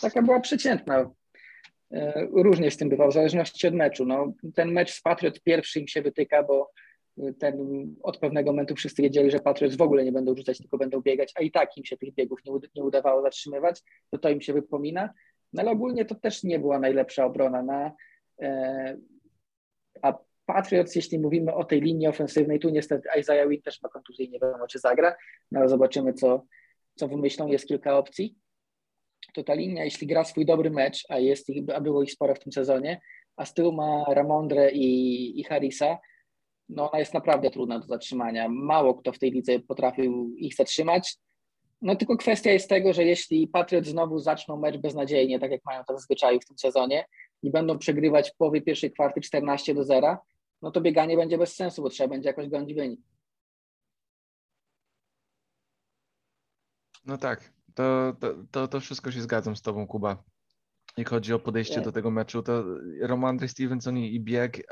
[0.00, 1.10] Taka była przeciętna.
[1.92, 4.04] E, różnie z tym bywa, w zależności od meczu.
[4.04, 6.70] No, ten mecz z Patriot pierwszy im się wytyka, bo
[7.38, 7.56] ten,
[8.02, 11.32] od pewnego momentu wszyscy wiedzieli, że Patriots w ogóle nie będą rzucać, tylko będą biegać,
[11.36, 14.52] a i tak im się tych biegów nie, nie udawało zatrzymywać, to to im się
[14.52, 15.10] wypomina.
[15.52, 17.92] No ale ogólnie to też nie była najlepsza obrona na
[18.42, 18.96] e,
[20.02, 24.28] a Patriots, jeśli mówimy o tej linii ofensywnej, tu niestety Isaiah Wynn też ma kontuzję,
[24.28, 25.16] nie wiadomo czy zagra,
[25.52, 26.44] no ale zobaczymy co,
[26.94, 28.36] co wymyślą, jest kilka opcji.
[29.34, 32.34] To ta linia, jeśli gra swój dobry mecz, a jest ich, a było ich sporo
[32.34, 33.00] w tym sezonie,
[33.36, 35.98] a z tyłu ma Ramondre i, i Harrisa,
[36.68, 38.48] no ona jest naprawdę trudna do zatrzymania.
[38.48, 41.16] Mało kto w tej lidze potrafił ich zatrzymać.
[41.82, 45.84] No tylko kwestia jest tego, że jeśli Patriot znowu zaczną mecz beznadziejnie, tak jak mają
[45.84, 47.04] to zazwyczaj w tym sezonie,
[47.42, 50.18] i będą przegrywać w połowie pierwszej kwarty 14 do 0,
[50.62, 53.00] no to bieganie będzie bez sensu, bo trzeba będzie jakoś gonić wynik.
[57.04, 60.24] No tak, to, to, to, to wszystko się zgadzam z tobą, Kuba.
[60.96, 61.82] Jak chodzi o podejście nie.
[61.82, 62.64] do tego meczu, to
[63.00, 64.66] Romandry Stevenson i bieg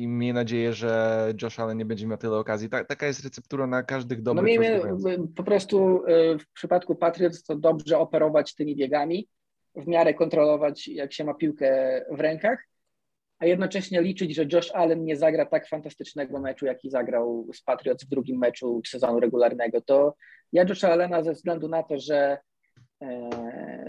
[0.00, 2.68] i miejmy nadzieję, że Josh Allen nie będzie miał tyle okazji.
[2.68, 7.42] Ta, taka jest receptura na każdych dobrych No miejmy po prostu e, w przypadku Patriots
[7.42, 9.28] to dobrze operować tymi biegami,
[9.76, 12.66] w miarę kontrolować jak się ma piłkę w rękach,
[13.38, 18.04] a jednocześnie liczyć, że Josh Allen nie zagra tak fantastycznego meczu, jaki zagrał z Patriots
[18.04, 19.80] w drugim meczu sezonu regularnego.
[19.80, 20.14] To
[20.52, 22.38] ja Josh Allena ze względu na to, że,
[23.02, 23.30] e,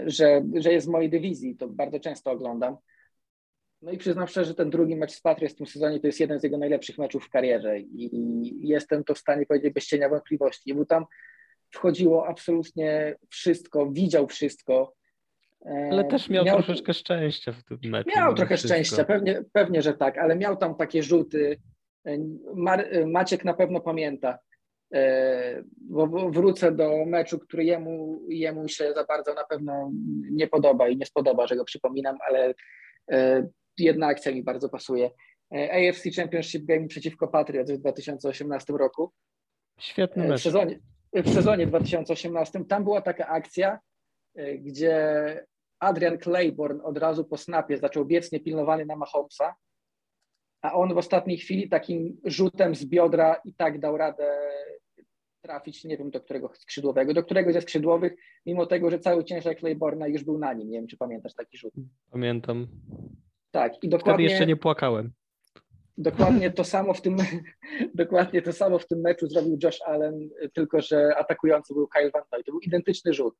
[0.06, 2.76] że, że jest w mojej dywizji, to bardzo często oglądam,
[3.82, 6.20] no i przyznam szczerze, że ten drugi mecz z Patriots w tym sezonie to jest
[6.20, 10.08] jeden z jego najlepszych meczów w karierze i jestem to w stanie powiedzieć bez cienia
[10.08, 11.04] wątpliwości, bo tam
[11.70, 14.94] wchodziło absolutnie wszystko, widział wszystko.
[15.90, 18.10] Ale też miał, miał troszeczkę szczęścia w tym meczu.
[18.16, 18.74] Miał trochę wszystko.
[18.74, 21.58] szczęścia, pewnie, pewnie, że tak, ale miał tam takie rzuty.
[22.54, 24.38] Mar Maciek na pewno pamięta,
[24.94, 29.90] e, bo wrócę do meczu, który jemu, jemu się za bardzo na pewno
[30.30, 32.54] nie podoba i nie spodoba, że go przypominam, ale
[33.12, 33.48] e,
[33.78, 35.10] jedna akcja mi bardzo pasuje.
[35.54, 39.12] E, AFC Championship Game przeciwko Patriots w 2018 roku.
[39.78, 40.40] Świetny e, mecz.
[40.40, 40.78] W sezonie,
[41.12, 43.78] w sezonie 2018 tam była taka akcja,
[44.34, 45.46] e, gdzie
[45.78, 49.54] Adrian Claiborne od razu po snapie zaczął biec niepilnowany na Mahomesa,
[50.62, 54.38] a on w ostatniej chwili takim rzutem z biodra i tak dał radę
[55.42, 58.12] trafić, nie wiem do którego skrzydłowego, do którego ze skrzydłowych,
[58.46, 60.70] mimo tego, że cały ciężar Claiborna już był na nim.
[60.70, 61.74] Nie wiem, czy pamiętasz taki rzut.
[62.10, 62.66] Pamiętam.
[63.52, 64.12] Tak, i dokładnie.
[64.14, 65.12] Wtedy jeszcze nie płakałem.
[65.98, 67.16] Dokładnie to samo w tym,
[67.94, 72.22] dokładnie to samo w tym meczu zrobił Josh Allen, tylko że atakujący był Kyle Van
[72.32, 72.44] Noy.
[72.44, 73.34] To był identyczny rzut.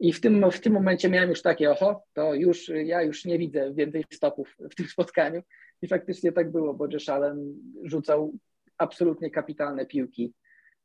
[0.00, 3.38] I w tym, w tym momencie miałem już takie, oho, to już ja już nie
[3.38, 5.42] widzę więcej stopów w tym spotkaniu.
[5.82, 8.32] I faktycznie tak było, bo Josh Allen rzucał
[8.78, 10.34] absolutnie kapitalne piłki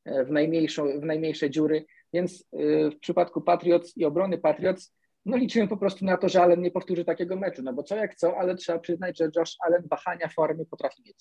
[0.05, 1.85] e, w, najmniejszą, w najmniejsze dziury.
[2.13, 2.47] Więc
[2.91, 4.93] w przypadku Patriots i obrony Patriots
[5.25, 7.95] no liczyłem po prostu na to, że Allen nie powtórzy takiego meczu, no bo co
[7.95, 11.17] jak co, ale trzeba przyznać, że Josh Allen wahania formy potrafi mieć.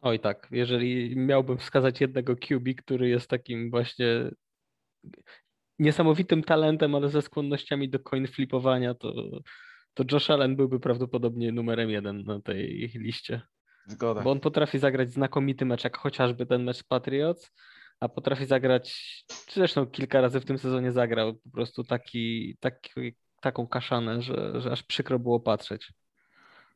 [0.00, 4.30] Oj tak, jeżeli miałbym wskazać jednego QB, który jest takim właśnie
[5.78, 9.12] niesamowitym talentem, ale ze skłonnościami do coin flipowania, to,
[9.94, 13.42] to Josh Allen byłby prawdopodobnie numerem jeden na tej liście.
[13.86, 14.22] Zgoda.
[14.22, 17.50] Bo on potrafi zagrać znakomity mecz, jak chociażby ten mecz Patriots,
[18.00, 23.66] a potrafi zagrać, zresztą kilka razy w tym sezonie zagrał, po prostu taki, taki taką
[23.66, 25.92] kaszanę, że, że aż przykro było patrzeć.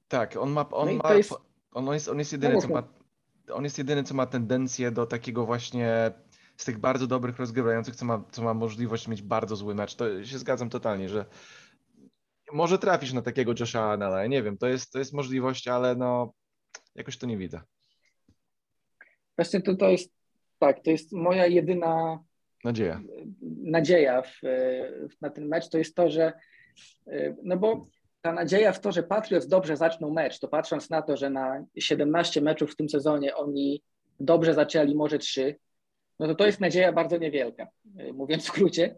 [0.09, 1.35] Tak, on ma, on, no ma jest...
[1.73, 2.83] On, jest, on jest jedyny, co ma,
[3.53, 6.11] on jest jedyny, co ma tendencję do takiego właśnie
[6.57, 9.95] z tych bardzo dobrych rozgrywających, co ma, co ma możliwość mieć bardzo zły mecz.
[9.95, 11.25] To się zgadzam totalnie, że
[12.53, 16.33] może trafisz na takiego Josha Allena, nie wiem, to jest, to jest możliwość, ale no
[16.95, 17.61] jakoś to nie widzę.
[19.37, 20.13] Właśnie to, to jest
[20.59, 22.19] tak, to jest moja jedyna
[22.65, 23.01] nadzieja,
[23.63, 24.39] nadzieja w,
[25.11, 26.33] w, na ten mecz, to jest to, że
[27.43, 27.87] no bo
[28.23, 31.65] ta nadzieja w to, że Patriots dobrze zaczną mecz, to patrząc na to, że na
[31.79, 33.83] 17 meczów w tym sezonie oni
[34.21, 35.57] dobrze zaczęli, może trzy,
[36.21, 37.69] no to to jest nadzieja bardzo niewielka,
[37.99, 38.97] e, mówiąc w skrócie.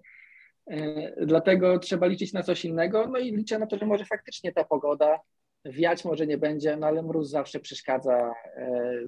[0.71, 4.53] E, dlatego trzeba liczyć na coś innego, no i liczę na to, że może faktycznie
[4.53, 5.21] ta pogoda
[5.65, 8.35] wiać może nie będzie, no ale mróz zawsze przeszkadza,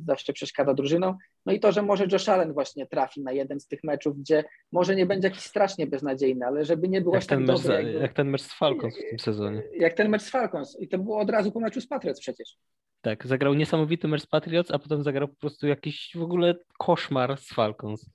[0.06, 1.16] zawsze przeszkadza drużynom.
[1.46, 4.44] No i to, że może Josh Allen właśnie trafi na jeden z tych meczów, gdzie
[4.72, 7.62] może nie będzie jakiś strasznie beznadziejny, ale żeby nie było Jak aż tak ten, mecz,
[7.62, 9.62] dobry, jakby- jak ten mecz z Falcons w tym sezonie.
[9.78, 10.80] jak ten mecz z Falcons.
[10.80, 12.56] I to było od razu po meczu z Patriots przecież.
[13.00, 17.36] Tak, zagrał niesamowity mecz z Patriots, a potem zagrał po prostu jakiś w ogóle koszmar
[17.38, 18.10] z Falcons.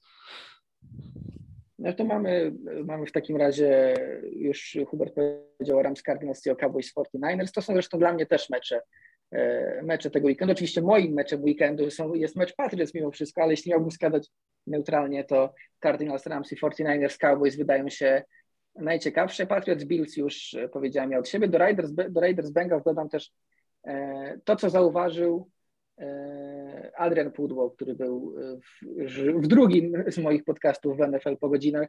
[1.80, 2.54] No to mamy,
[2.86, 3.96] mamy w takim razie,
[4.32, 7.52] już Hubert powiedział o Rams Cardinals i o Cowboys 49ers.
[7.52, 8.82] To są zresztą dla mnie też mecze,
[9.84, 10.52] mecze tego weekendu.
[10.52, 14.30] Oczywiście moim meczem weekendu są, jest mecz Patriots mimo wszystko, ale jeśli miałbym składać
[14.68, 18.24] neutralnie, to Cardinals, Rams i 49ers, Cowboys wydają się
[18.76, 19.48] najciekawsze.
[19.48, 21.48] Patriots, Bills już e, powiedziałem ja od siebie.
[21.48, 23.32] Do Raiders, do Raiders Bengals dodam też
[23.84, 25.50] e, to, co zauważył
[26.00, 31.50] e, Adrian Pudło, który był e, w, w drugim z moich podcastów w NFL po
[31.50, 31.88] godzinach.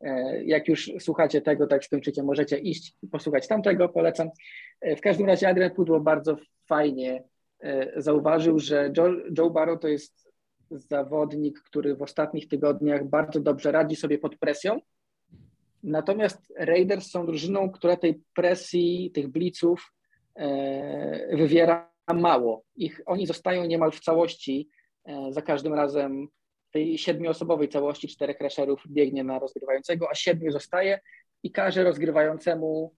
[0.00, 4.30] E, Jak już słuchacie tego, tak skończycie, możecie iść i posłuchać tamtego, polecam.
[4.80, 6.36] E, W każdym razie Adrian Pudło bardzo
[6.66, 7.24] fajnie
[7.60, 10.30] e, zauważył, że Joe, Joe Barrow to jest
[10.70, 14.80] zawodnik, który w ostatnich tygodniach bardzo dobrze radzi sobie pod presją.
[15.82, 19.92] Natomiast Raiders są drużyną, która tej presji, tych blitzów
[20.36, 22.64] e, wywiera mało.
[22.76, 24.68] Ich, oni zostają niemal w całości
[25.30, 26.28] za każdym razem
[26.70, 31.00] tej siedmioosobowej całości czterech rasherów biegnie na rozgrywającego, a siedmiu zostaje
[31.42, 32.94] i każe rozgrywającemu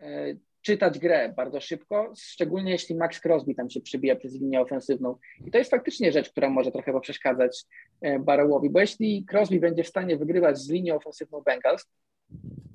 [0.00, 5.16] e, czytać grę bardzo szybko, szczególnie jeśli Max Crosby tam się przybija przez linię ofensywną.
[5.46, 7.64] I to jest faktycznie rzecz, która może trochę poprzeszkadzać
[8.00, 11.86] e, Barrowowi, bo jeśli Crosby będzie w stanie wygrywać z linią ofensywną Bengals,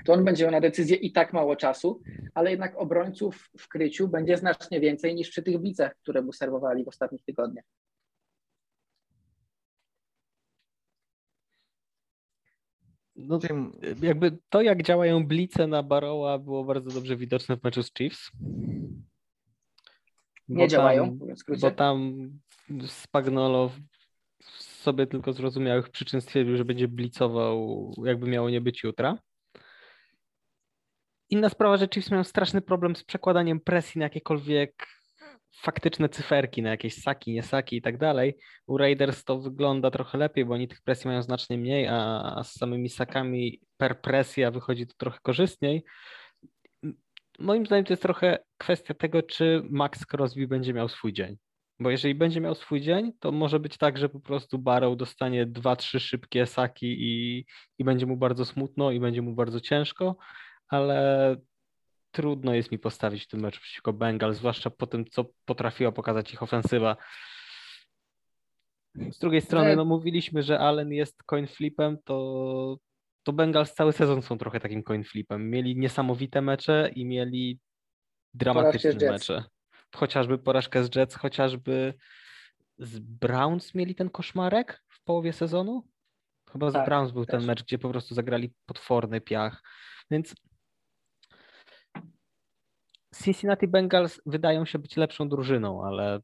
[0.05, 2.01] to on będzie miał na decyzję i tak mało czasu,
[2.33, 6.83] ale jednak obrońców w kryciu będzie znacznie więcej niż przy tych blicach, które mu serwowali
[6.83, 7.65] w ostatnich tygodniach.
[13.15, 17.83] No, Tym, jakby to, jak działają blice na Baroła, było bardzo dobrze widoczne w meczu
[17.83, 18.31] z Chiefs.
[20.47, 22.29] Nie Bo działają, tam- w Bo tam
[22.87, 23.71] Spagnolo
[24.57, 29.17] sobie tylko zrozumiałych przyczyn stwierdził, że będzie blicował, jakby miało nie być jutra.
[31.29, 34.87] Inna sprawa, że Chiefs mają straszny problem z przekładaniem presji na jakiekolwiek
[35.61, 38.37] faktyczne cyferki, na jakieś saki, nie saki i tak dalej.
[38.67, 42.53] U Raiders to wygląda trochę lepiej, bo oni tych presji mają znacznie mniej, a z
[42.53, 45.83] samymi sakami per presja wychodzi to trochę korzystniej.
[47.39, 51.37] Moim zdaniem to jest trochę kwestia tego, czy Max Crosby będzie miał swój dzień.
[51.79, 55.45] Bo jeżeli będzie miał swój dzień, to może być tak, że po prostu Barrow dostanie
[55.45, 57.45] dwa, trzy szybkie saki i,
[57.77, 60.17] i będzie mu bardzo smutno i będzie mu bardzo ciężko,
[60.67, 61.35] ale
[62.13, 66.33] trudno jest mi postawić w tym meczu przeciwko Bengal, zwłaszcza po tym, co potrafiła pokazać
[66.33, 66.97] ich ofensywa.
[69.11, 72.77] Z drugiej strony, no mówiliśmy, że Allen jest coin flipem, to,
[73.23, 75.49] to Bengals cały sezon są trochę takim coin flipem.
[75.49, 77.59] Mieli niesamowite mecze i mieli
[78.33, 79.43] dramatyczne z mecze.
[79.95, 81.93] Chociażby porażkę z Jets, chociażby
[82.77, 85.87] z Browns mieli ten koszmarek w połowie sezonu.
[86.51, 87.47] Chyba z Tak, Browns był ten też.
[87.47, 89.63] mecz, gdzie po prostu zagrali potworny piach.
[90.11, 90.35] Więc
[93.23, 96.19] Cincinnati Bengals wydają się być lepszą drużyną, ale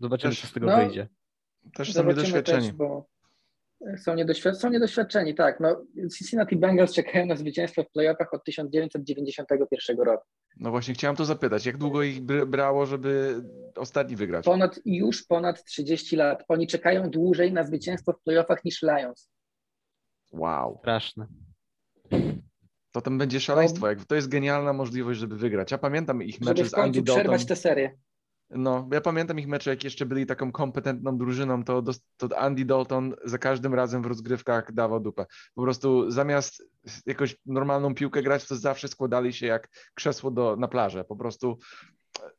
[0.00, 1.08] zobaczymy, Też- co z tego no, wyjdzie.
[1.74, 2.66] też są niedoświadczeni.
[2.66, 3.06] Też, bo
[3.96, 5.60] są, niedoświad- są niedoświadczeni, tak.
[5.60, 5.82] No,
[6.18, 10.24] Cincinnati Bengals czekają na zwycięstwo w playoffach od 1991 roku.
[10.56, 13.42] No właśnie chciałem to zapytać, jak długo ich br- brało, żeby
[13.76, 14.44] ostatni wygrać?
[14.44, 16.44] Ponad, już ponad 30 lat.
[16.48, 19.30] Oni czekają dłużej na zwycięstwo w playoffach niż Lions.
[20.32, 20.76] Wow.
[20.80, 21.26] Straszne.
[22.92, 23.88] To tam będzie szaleństwo.
[23.88, 25.70] Jak, to jest genialna możliwość, żeby wygrać.
[25.70, 27.14] Ja pamiętam ich mecze z Andy Dalton.
[27.14, 27.98] przerwać tę serię.
[28.50, 31.82] No, ja pamiętam ich mecze, jak jeszcze byli taką kompetentną drużyną, to,
[32.16, 35.26] to Andy Dalton za każdym razem w rozgrywkach dawał dupę.
[35.54, 36.62] Po prostu zamiast
[37.06, 41.04] jakąś normalną piłkę grać, to zawsze składali się jak krzesło do, na plażę.
[41.04, 41.58] Po prostu
[42.22, 42.30] e,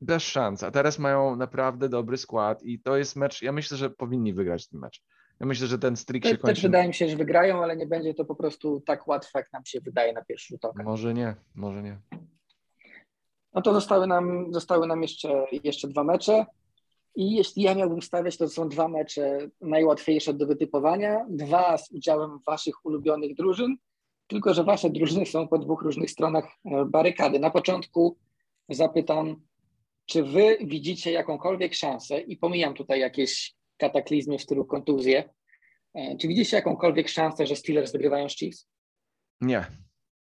[0.00, 0.62] bez szans.
[0.62, 4.68] A teraz mają naprawdę dobry skład i to jest mecz, ja myślę, że powinni wygrać
[4.68, 5.02] ten mecz.
[5.40, 6.62] Ja myślę, że ten streak się Też, też kończy.
[6.62, 9.64] wydaje mi się, że wygrają, ale nie będzie to po prostu tak łatwe, jak nam
[9.64, 10.82] się wydaje na pierwszy rzut oka.
[10.82, 11.98] Może nie, może nie.
[13.54, 16.46] No to zostały nam, zostały nam jeszcze, jeszcze dwa mecze.
[17.16, 21.26] I jeśli ja miałbym stawiać, to są dwa mecze najłatwiejsze do wytypowania.
[21.28, 23.76] Dwa z udziałem waszych ulubionych drużyn,
[24.26, 27.38] tylko że wasze drużyny są po dwóch różnych stronach e, barykady.
[27.38, 28.16] Na początku
[28.68, 29.42] zapytam,
[30.06, 35.24] czy wy widzicie jakąkolwiek szansę, i pomijam tutaj jakieś kataklizmy w stylu kontuzje,
[35.94, 38.68] e, czy widzicie jakąkolwiek szansę, że Steelers wygrywają z Chiefs?
[39.40, 39.64] Nie.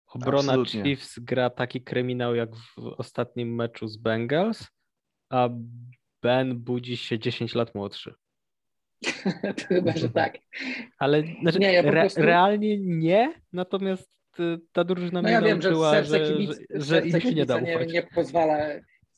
[0.08, 0.84] Obrona Absolutnie.
[0.84, 4.68] Chiefs gra taki kryminał jak w ostatnim meczu z Bengals,
[5.30, 5.50] a
[6.22, 8.14] Ben budzi się 10 lat młodszy.
[9.42, 10.38] to chyba, że tak.
[11.00, 15.32] Ale znaczy, Nie, ja po re, prostu- realnie nie, natomiast y, ta drużyna No mnie
[15.32, 17.72] ja wiem, że nauczyła, serce, że, kibic, że, że serce im się nie da kibica
[17.72, 17.94] nie, ufać.
[17.94, 18.58] nie pozwala,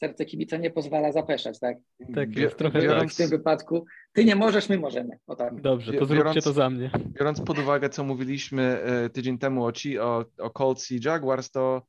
[0.07, 1.77] serce kibica nie pozwala zapeszać, tak?
[2.15, 5.19] Tak jest, trochę biorąc, W tym wypadku ty nie możesz, my możemy.
[5.27, 5.61] O tak.
[5.61, 6.91] Dobrze, to Biorąc- zróbcie to za mnie.
[7.07, 11.51] biorąc pod uwagę, co mówiliśmy e, tydzień temu o, ci, o, o Colts i Jaguars,
[11.51, 11.81] to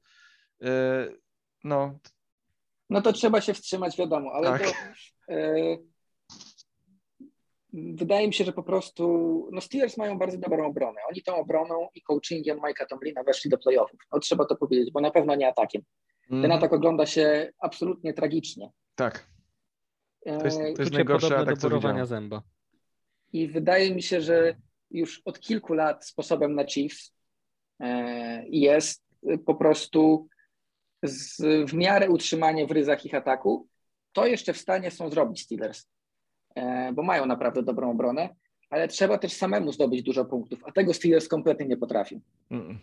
[0.62, 1.08] e,
[1.64, 1.98] no,
[2.90, 4.62] No to trzeba się wstrzymać, wiadomo, ale Tak.
[4.62, 4.72] to
[5.34, 5.54] e,
[7.72, 9.02] wydaje mi się, że po prostu
[9.52, 11.00] no Steelers mają bardzo dobrą obronę.
[11.10, 14.00] Oni tą obroną i coachingiem Mike'a Tomlina weszli do playoffów.
[14.12, 15.82] No trzeba to powiedzieć, bo na pewno nie atakiem.
[16.28, 18.70] Ten mhm, atak ogląda się absolutnie tragicznie.
[18.94, 19.26] tak,
[20.24, 22.06] to jest, to jest Czucie najgorszy atak, do co widziałem.
[22.06, 22.42] zęba.
[23.32, 24.56] I wydaje mi się, że
[24.90, 27.12] już od kilku lat sposobem na Chiefs
[27.80, 29.04] e, jest
[29.46, 30.28] po prostu
[31.02, 31.36] z,
[31.70, 33.68] w miarę utrzymanie w ryzach ich ataku.
[34.12, 35.86] To jeszcze w stanie są zrobić Steelers,
[36.54, 38.28] e, bo mają naprawdę dobrą obronę,
[38.70, 42.20] ale trzeba też samemu zdobyć dużo punktów, a tego Steelers kompletnie nie potrafią.
[42.50, 42.78] Mm.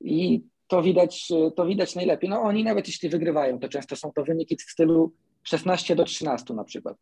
[0.00, 2.30] I to widać, to widać najlepiej.
[2.30, 5.12] No oni nawet jeśli wygrywają, to często są to wyniki w stylu
[5.42, 6.96] 16 do 13 na przykład.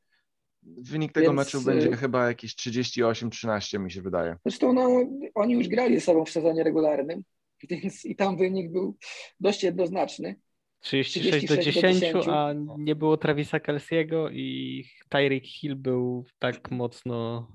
[0.62, 4.36] Wynik tego Więc, meczu będzie y- chyba jakieś 38-13 mi się wydaje.
[4.44, 4.88] Zresztą no,
[5.34, 7.22] oni już grali ze sobą w sezonie regularnym,
[7.70, 8.96] więc i tam wynik był
[9.40, 10.40] dość jednoznaczny.
[10.80, 12.28] 36 do 36 do 10, 10.
[12.28, 17.48] a nie było Travisa Kelsiego i Tyreek Hill był tak mocno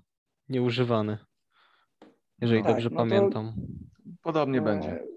[0.49, 1.17] nieużywany.
[2.41, 2.65] Jeżeli No.
[2.65, 3.53] Tak, dobrze no pamiętam.
[4.21, 5.14] Podobnie E, będzie.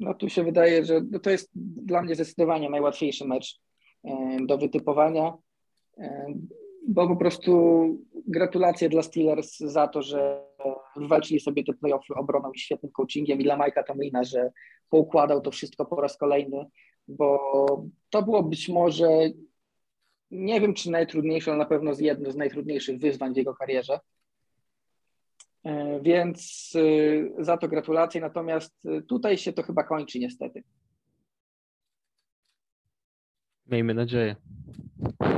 [0.00, 3.60] No tu się wydaje, że no, to jest dla mnie zdecydowanie najłatwiejszy mecz
[4.46, 5.32] do wytypowania,
[6.88, 7.52] bo po prostu
[8.26, 10.44] gratulacje dla Steelers za to, że
[10.96, 14.50] wywalczyli sobie te playoffy obroną i świetnym coachingiem i dla Majka Tomlina, że
[14.90, 16.66] poukładał to wszystko po raz kolejny,
[17.08, 17.38] bo
[18.10, 19.08] to było być może,
[20.30, 24.00] nie wiem czy najtrudniejsze, ale na pewno jedno z najtrudniejszych wyzwań w jego karierze.
[25.64, 30.62] E, Więc y, za to gratulacje, natomiast y, tutaj się to chyba kończy niestety.
[33.66, 34.36] Miejmy nadzieję.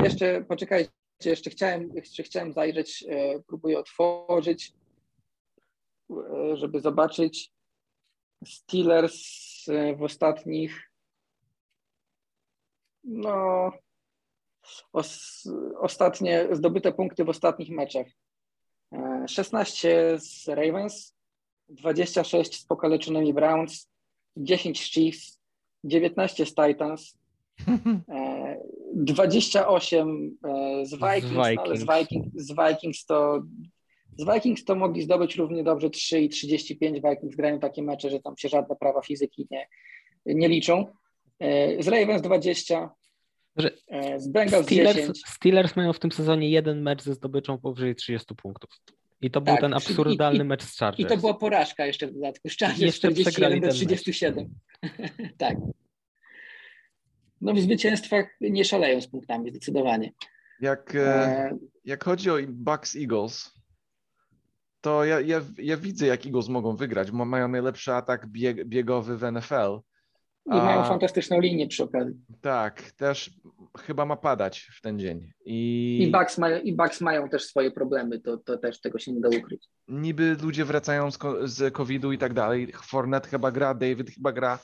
[0.02, 0.90] Jeszcze poczekajcie,
[1.24, 4.72] jeszcze chciałem, jeszcze chciałem zajrzeć, e, próbuję otworzyć,
[6.10, 7.52] e, żeby zobaczyć
[8.44, 9.22] Steelers
[9.96, 10.92] w ostatnich
[13.04, 13.72] no
[14.92, 15.42] os,
[15.80, 18.06] ostatnie zdobyte punkty w ostatnich meczach.
[18.92, 21.14] E, 16 z Ravens,
[21.68, 23.88] 26 z pokaleczonymi Browns,
[24.36, 25.40] 10 z Chiefs,
[25.84, 27.18] 19 z Titans,
[28.08, 28.56] e,
[28.94, 31.98] 28 e, z Vikings, no, ale z, Vikings.
[31.98, 33.42] Viking, z Vikings to
[34.18, 37.00] z Vikings to mogli zdobyć równie dobrze 3 i 35.
[37.10, 39.68] Vikings grają takie mecze, że tam się żadne prawa fizyki nie,
[40.26, 40.86] nie liczą.
[41.38, 43.01] E, Z Ravens 20, Że e, z
[44.28, 45.22] Bengals Steelers, 10.
[45.26, 48.70] Steelers mają w tym sezonie jeden mecz ze zdobyczą powyżej 30 punktów.
[49.20, 51.08] I to był Tak, ten przy- i- absurdalny i- mecz z I Chargers.
[51.08, 52.48] to była porażka jeszcze w dodatku.
[52.48, 53.76] Z Chargers Jeszcze 41 przegrali do ten mecz.
[53.76, 54.54] 37.
[55.38, 55.56] tak.
[57.40, 60.12] No w zwycięstwach nie szaleją z punktami, zdecydowanie.
[60.60, 63.52] Jak, e, E, jak chodzi o Bucks Eagles,
[64.80, 67.10] to ja, ja, ja widzę, jak Eagles mogą wygrać.
[67.10, 69.80] Ma- Mają najlepszy atak bieg, biegowy w NFL.
[70.46, 72.14] I mają A- fantastyczną linię przy okazji.
[72.40, 73.30] Tak, też
[73.78, 75.32] chyba ma padać w ten dzień.
[75.44, 79.12] I, I Bucks mają, i Bucks mają też swoje problemy, to, to też tego się
[79.12, 79.68] nie da ukryć.
[79.88, 82.72] niby ludzie wracają z, z COVID-u i tak dalej.
[82.82, 84.58] Fournette chyba gra, David chyba gra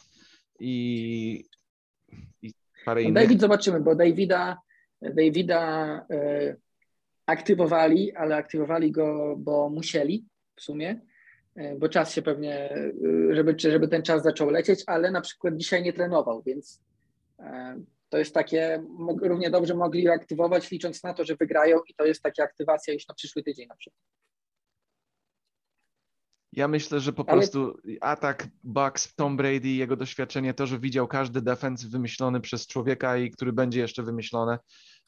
[0.61, 1.45] i,
[2.43, 2.53] i
[2.85, 3.22] parę No innych.
[3.22, 4.59] David zobaczymy, bo Davida,
[5.03, 6.57] Davida e,
[7.26, 10.24] aktywowali, ale aktywowali go, bo musieli
[10.57, 11.01] w sumie,
[11.78, 12.92] bo czas się pewnie, e,
[13.34, 16.82] żeby, żeby ten czas zaczął lecieć, ale na przykład dzisiaj nie trenował, więc
[17.38, 18.84] e, to jest takie,
[19.22, 23.09] równie dobrze mogli aktywować, licząc na to, że wygrają i to jest taka aktywacja już
[23.09, 24.02] na przyszły tydzień na przykład.
[26.52, 31.09] Ja myślę, że po Ale- prostu atak Bucks, Tom Brady, jego doświadczenie, to, że widział
[31.09, 34.59] każdy defens wymyślony przez człowieka i który będzie jeszcze wymyślony,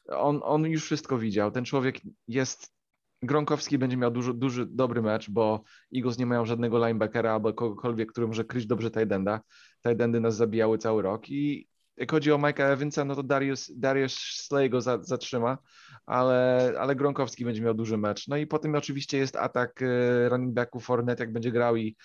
[0.09, 1.51] on, on już wszystko widział.
[1.51, 1.95] Ten człowiek
[2.27, 2.80] jest.
[3.21, 5.63] Gronkowski będzie miał duży, duży, dobry mecz, bo
[5.95, 9.41] Eagles nie mają żadnego linebackera albo kogokolwiek, który może kryć dobrze tight enda.
[9.83, 11.67] Tight endy nas zabijały cały rok i
[11.97, 15.57] jak chodzi o Mike'a Evansa, no to Darius, Darius Slay go za, zatrzyma,
[16.05, 18.27] ale, ale Gronkowski będzie miał duży mecz.
[18.27, 21.95] No i potem oczywiście jest atak e, running backów Fournette, jak będzie grał i,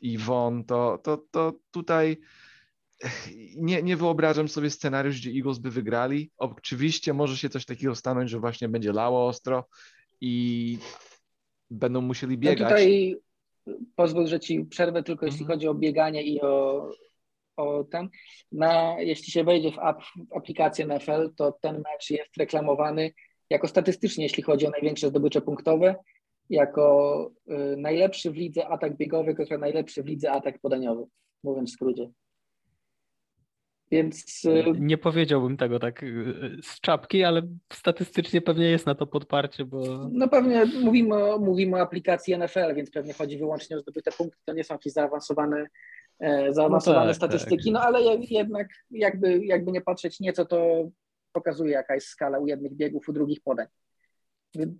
[0.00, 2.16] i Von, to, to, to tutaj
[3.56, 6.30] nie, nie wyobrażam sobie scenariusz, gdzie Eagles by wygrali.
[6.36, 9.64] Oczywiście może się coś takiego stanąć, że właśnie będzie lało ostro
[10.20, 10.78] i
[11.70, 12.68] będą musieli No biegać.
[12.68, 13.16] tutaj
[13.96, 15.56] pozwól, że ci przerwę tylko jeśli Mhm.
[15.58, 16.86] chodzi o bieganie i o,
[17.56, 18.08] o ten.
[18.52, 23.12] Na, jeśli się wejdzie w, app, w aplikację NFL, to ten mecz jest reklamowany
[23.50, 25.94] jako statystycznie, jeśli chodzi o największe zdobycze punktowe,
[26.50, 27.30] jako
[27.72, 31.04] y, najlepszy w lidze atak biegowy kontra najlepszy w lidze atak podaniowy,
[31.44, 32.10] mówiąc w skrócie.
[33.90, 39.06] Więc y, Nie powiedziałbym tego tak y, z czapki, ale statystycznie pewnie jest na to
[39.06, 43.80] podparcie, bo no pewnie mówimy o, mówimy o aplikacji NFL, więc pewnie chodzi wyłącznie o
[43.80, 45.66] zdobyte punkty, to nie są jakieś zaawansowane,
[46.20, 50.88] e, zaawansowane tak, statystyki, no ale je- jednak jakby, jakby nie patrzeć nieco, to
[51.32, 53.66] pokazuje jaka jest skala u jednych biegów, u drugich podań.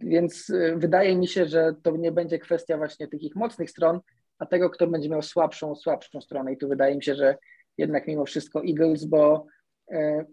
[0.01, 4.01] Więc y, wydaje mi się, że to nie będzie kwestia właśnie tych ich mocnych stron,
[4.39, 6.53] a tego, kto będzie miał słabszą, słabszą stronę.
[6.53, 7.37] I tu wydaje mi się, że
[7.81, 9.47] jednak mimo wszystko Eagles, bo
[9.93, 10.25] e,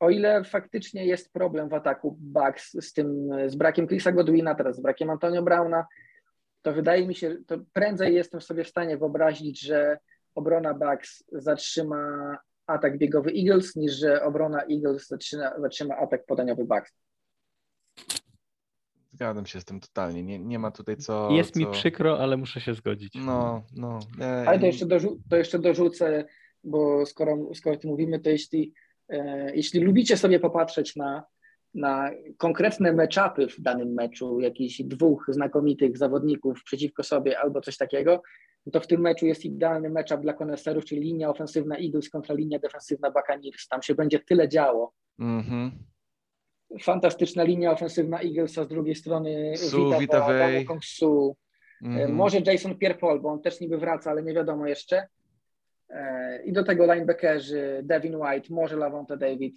[0.00, 4.76] o ile faktycznie jest problem w ataku Bucks z tym, z brakiem Chrisa Godwina, teraz
[4.76, 5.86] z brakiem Antonio Browna,
[6.62, 9.98] to wydaje mi się, to prędzej jestem sobie w stanie wyobrazić, że
[10.34, 12.36] obrona Bucks zatrzyma
[12.66, 16.92] atak biegowy Eagles, niż że obrona Eagles zatrzyma, zatrzyma atak podaniowy Bucks.
[19.12, 20.22] Zgadzam się z tym totalnie.
[20.22, 21.30] Nie, nie ma tutaj co.
[21.30, 21.70] jest mi co...
[21.70, 23.14] przykro, ale muszę się zgodzić.
[23.14, 23.98] No, no.
[24.20, 26.24] e, Ale to jeszcze, dorzu- to jeszcze dorzucę,
[26.64, 28.72] bo skoro, skoro o tym mówimy, to jeśli,
[29.08, 31.24] e, jeśli lubicie sobie popatrzeć na,
[31.74, 38.22] na konkretne meczapy w danym meczu, jakichś dwóch znakomitych zawodników przeciwko sobie albo coś takiego,
[38.72, 42.58] to w tym meczu jest idealny matchup dla koneserów, czyli linia ofensywna Eagles kontra linia
[42.58, 43.68] defensywna Buccaneers.
[43.68, 44.92] Tam się będzie tyle działo.
[45.18, 45.91] Mhm.
[46.82, 51.36] Fantastyczna linia ofensywna Eaglesa z drugiej strony Su, Vita, Vita Su,
[51.82, 52.12] E, Mhm.
[52.14, 55.06] Może Jason Pierre-Paul, bo on też niby wraca, ale nie wiadomo jeszcze.
[55.90, 59.56] E, I do tego linebackerzy, Devin White, może Lavonte David.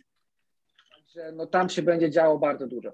[0.95, 2.91] Także no tam się będzie działo bardzo dużo.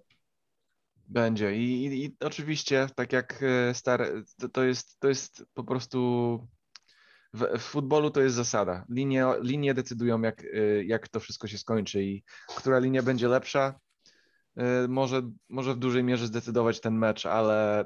[1.08, 1.56] Będzie.
[1.56, 4.08] I, i, I oczywiście, tak jak e, stare,
[4.40, 6.00] to, to, jest, to jest po prostu.
[7.34, 8.86] W, w futbolu to jest zasada.
[8.90, 10.44] Linie, linie decydują, jak,
[10.86, 12.24] jak to wszystko się skończy i
[12.56, 13.80] która linia będzie lepsza,
[14.88, 17.86] może, może w dużej mierze zdecydować ten mecz, ale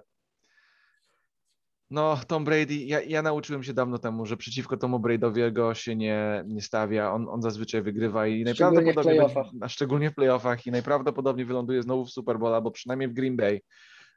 [1.89, 6.43] no, Tom Brady, ja, ja nauczyłem się dawno temu, że przeciwko Tomu Brady'owiego się nie,
[6.47, 7.11] nie stawia.
[7.11, 11.84] On, on zazwyczaj wygrywa i Szczególnie w najprawdopodobniej, będzie- szczególnie w playoffach i najprawdopodobniej wyląduje
[11.84, 13.61] znowu w Super Bowl, albo przynajmniej w Green Bay,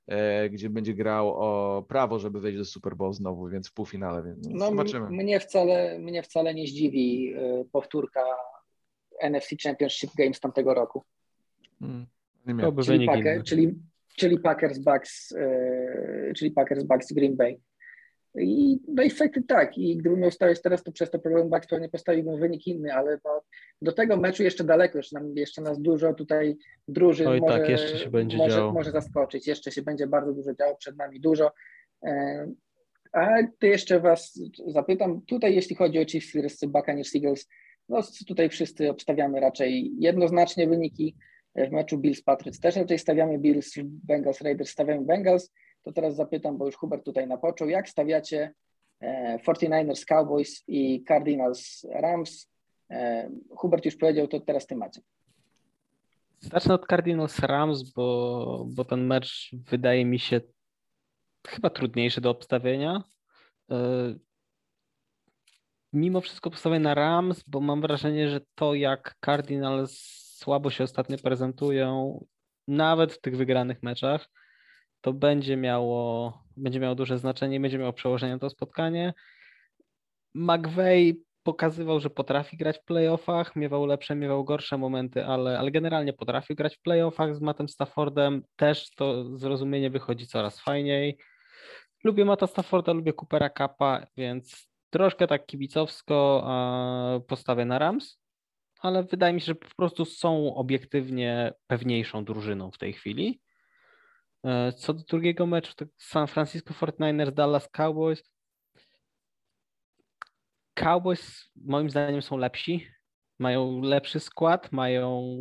[0.07, 4.23] e, gdzie będzie grał o prawo, żeby wejść do Super Bowl znowu, więc w półfinale,
[4.23, 5.11] więc No, zobaczymy.
[5.11, 8.21] mnie, wcale, mnie wcale nie zdziwi e, powtórka
[9.21, 11.05] NFC Championship Games tamtego roku.
[11.83, 12.07] Mm,
[12.61, 13.75] To by Czyli, wynik Packer, czyli,
[14.17, 17.61] czyli Packers Bucks, e, czyli Packers Bucks Green Bay.
[18.35, 19.79] I no i fakty tak.
[19.79, 23.19] I gdybym miał stawiać teraz, to przez to problem Bucks pewnie postawiłbym wynik inny, ale
[23.25, 23.43] no,
[23.83, 26.57] do tego meczu jeszcze daleko, jeszcze, nam, jeszcze nas dużo tutaj
[26.89, 28.73] drużyn Oj, może, tak, jeszcze się będzie może, działo.
[28.73, 29.47] może zaskoczyć.
[29.47, 31.53] Jeszcze się będzie bardzo dużo działo, przed nami dużo.
[32.05, 32.47] E,
[33.13, 33.29] A
[33.59, 37.49] ty jeszcze was zapytam, tutaj jeśli chodzi o Chiefs Steelers, Buccaneers Eagles,
[37.89, 41.17] no tutaj wszyscy obstawiamy raczej jednoznacznie wyniki.
[41.67, 45.53] W meczu Bills Patriots też raczej stawiamy Bills, Bengals Raiders stawiamy Bengals.
[45.83, 48.55] To teraz zapytam, bo już Hubert tutaj napoczął, jak stawiacie
[49.01, 52.51] e, 49ers Cowboys i Cardinals Rams?
[52.91, 55.01] E, Hubert już powiedział, to teraz ty macie.
[56.41, 60.41] Zacznę od Cardinals Rams, bo, bo ten mecz wydaje mi się
[61.49, 63.03] chyba trudniejszy do obstawienia.
[63.71, 64.15] E,
[65.93, 71.19] Mimo wszystko postawię na Rams, bo mam wrażenie, że to jak Cardinals słabo się ostatnio
[71.19, 72.25] prezentują,
[72.69, 74.29] nawet w tych wygranych meczach,
[75.01, 79.15] to będzie miało, będzie miało duże znaczenie i będzie miało przełożenie na to spotkanie.
[80.35, 86.13] McVay pokazywał, że potrafi grać w playoffach, miewał lepsze, miewał gorsze momenty, ale, ale generalnie
[86.13, 88.43] potrafił grać w playoffach z Mattem Staffordem.
[88.57, 91.19] Też to zrozumienie wychodzi coraz fajniej.
[92.05, 96.49] Lubię Matta Stafforda, lubię Coopera Kappa, więc troszkę tak kibicowsko
[97.29, 98.21] postawię na Rams,
[98.79, 103.41] ale wydaje mi się, że po prostu są obiektywnie pewniejszą drużyną w tej chwili.
[104.45, 108.23] E, Co do drugiego meczu, to San Francisco 49ers, Dallas Cowboys.
[110.75, 112.87] Cowboys moim zdaniem są lepsi,
[113.39, 115.37] mają lepszy skład, mają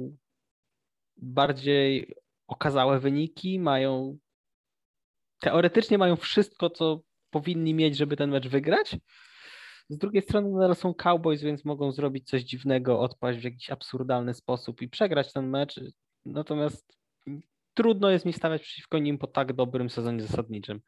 [1.17, 2.15] bardziej
[2.47, 4.17] okazałe wyniki, mają
[5.39, 8.97] teoretycznie mają wszystko, co powinni mieć, żeby ten mecz wygrać.
[9.89, 14.33] Z drugiej strony nadal są Cowboys, więc mogą zrobić coś dziwnego, odpaść w jakiś absurdalny
[14.33, 15.79] sposób i przegrać ten mecz.
[16.25, 16.97] Natomiast
[17.73, 20.81] trudno jest mi stawiać przeciwko nim po tak dobrym sezonie zasadniczym.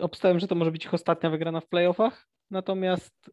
[0.00, 3.30] Obstawiam, że to może być ich ostatnia wygrana w playoffach, natomiast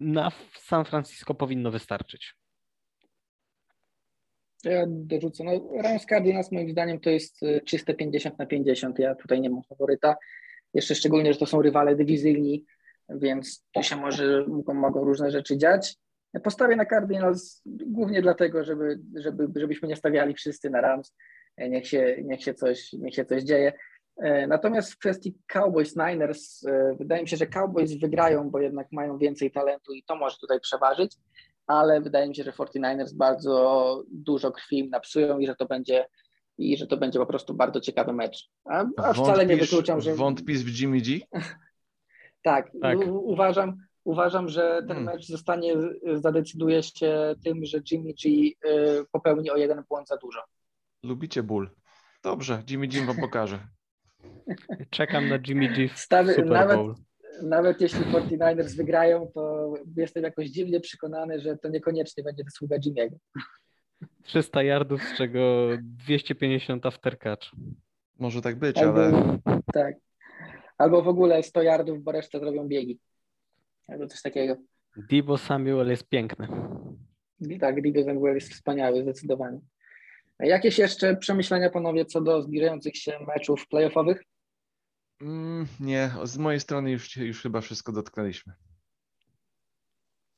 [0.00, 2.34] na San Francisco powinno wystarczyć.
[4.64, 5.44] Ja dorzucę.
[5.44, 8.98] No, Rams Cardinals moim zdaniem to jest y, czyste 50 na 50.
[8.98, 10.16] Ja tutaj nie mam faworyta.
[10.74, 12.64] Jeszcze szczególnie, że to są rywale dywizyjni,
[13.08, 15.96] więc to się może mogą, mogą różne rzeczy dziać.
[16.42, 21.14] Postawię na Cardinals głównie dlatego, żeby, żeby, żebyśmy nie stawiali wszyscy na Rams.
[21.58, 23.72] Niech się, niech się, coś, niech się coś dzieje.
[24.48, 26.64] Natomiast w kwestii Cowboys Niners,
[26.98, 30.60] wydaje mi się, że Cowboys wygrają, bo jednak mają więcej talentu i to może tutaj
[30.60, 31.16] przeważyć,
[31.66, 36.06] ale wydaje mi się, że 49ers bardzo dużo krwi im napsują i że to będzie
[36.58, 38.50] i że to będzie po prostu bardzo ciekawy mecz.
[38.64, 40.14] A, a wcale nie wykluczam, że.
[40.14, 41.18] Wątpisz w Jimmy G?
[42.44, 42.98] tak, tak.
[42.98, 45.04] U, uważam, uważam, że ten hmm.
[45.04, 45.74] mecz zostanie,
[46.14, 48.54] zadecyduje się tym, że Jimmy G y,
[49.12, 50.40] popełni o jeden błąd za dużo.
[51.02, 51.70] Lubicie ból.
[52.22, 53.58] Dobrze, Jimmy G wam pokaże.
[54.90, 56.94] Czekam na Jimmy G w Stawy, Super nawet, Bowl.
[57.42, 63.16] Nawet jeśli 49ers wygrają, to jestem jakoś dziwnie przekonany, że to niekoniecznie będzie wysługa Jimmy'ego.
[64.22, 67.50] 300 yardów, z czego 250 aftercatch.
[68.18, 69.38] Może tak być, Albo, ale...
[69.72, 69.94] Tak.
[70.78, 72.98] Albo w ogóle 100 yardów, bo resztę zrobią biegi.
[73.88, 74.56] Albo coś takiego.
[74.96, 76.48] Dibo Samuel jest piękny.
[77.60, 79.60] Tak, Dibo Samuel jest wspaniały, zdecydowanie.
[80.40, 84.22] Jakieś jeszcze przemyślenia, panowie, co do zbliżających się meczów playoffowych?
[85.20, 88.52] Mm, nie, z mojej strony już, już chyba wszystko dotknęliśmy.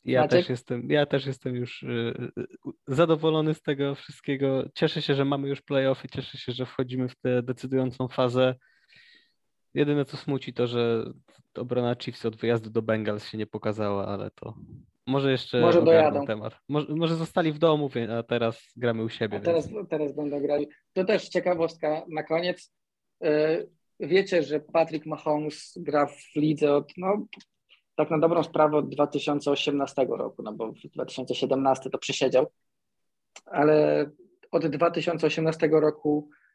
[0.05, 2.45] Ja też, jestem, ja też jestem już y, y,
[2.87, 4.68] zadowolony z tego wszystkiego.
[4.74, 8.55] Cieszę się, że mamy już playoffy, cieszę się, że wchodzimy w tę decydującą fazę.
[9.77, 11.12] Jedyne co smuci to, że
[11.55, 14.55] obrona Chiefs od wyjazdu do Bengals się nie pokazała, ale to
[15.07, 16.27] może jeszcze może dojadą.
[16.27, 16.55] temat.
[16.68, 19.41] Może, może, zostali w domu, a teraz gramy u siebie.
[19.41, 20.68] Teraz, teraz będą grali.
[20.93, 22.72] To też ciekawostka na koniec.
[23.24, 23.68] Y,
[24.01, 27.27] wiecie, że Patrick Mahomes gra w lidze od no,
[27.97, 32.47] tak na dobrą sprawę od 2018 roku, no bo w 2017 to przesiedział,
[33.47, 34.07] ale
[34.51, 36.46] od 2018 roku e,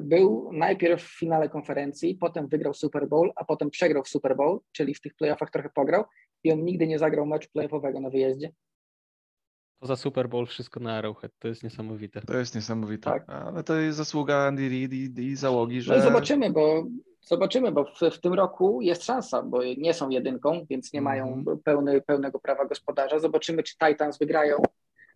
[0.00, 4.60] był najpierw w finale konferencji, potem wygrał Super Bowl, a potem przegrał w Super Bowl,
[4.72, 6.04] czyli w tych playoffach trochę pograł
[6.44, 8.52] i on nigdy nie zagrał meczu playoffowego na wyjeździe.
[9.78, 12.20] Poza Super Bowl wszystko na Arrowhead, to jest niesamowite.
[12.20, 13.28] To jest niesamowite, tak.
[13.28, 15.96] ale to jest zasługa Andy Reid i, i załogi, że...
[15.96, 16.84] No zobaczymy, bo
[17.26, 21.28] Zobaczymy, bo w, w, tym roku jest szansa, bo nie są jedynką, więc nie mają
[21.28, 21.58] mhm.
[21.58, 23.18] pełny, pełnego prawa gospodarza.
[23.18, 24.56] Zobaczymy, czy Titans wygrają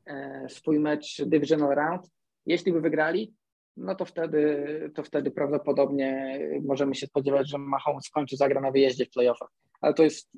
[0.06, 2.10] e, swój mecz Divisional Round.
[2.46, 3.34] Jeśli by wygrali,
[3.78, 9.06] no to wtedy, to wtedy prawdopodobnie możemy się spodziewać, że Mahomes skończy zagra na wyjeździe
[9.06, 9.48] w playoffach.
[9.80, 10.30] Ale to jest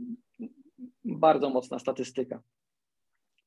[1.04, 2.42] bardzo mocna statystyka.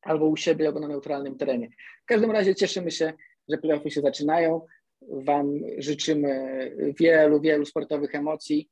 [0.02, 1.70] Albo u siebie, albo na neutralnym terenie.
[2.04, 3.14] W każdym razie cieszymy się,
[3.50, 4.62] że playoffy się zaczynają.
[5.02, 8.70] Wam życzymy wielu, wielu sportowych emocji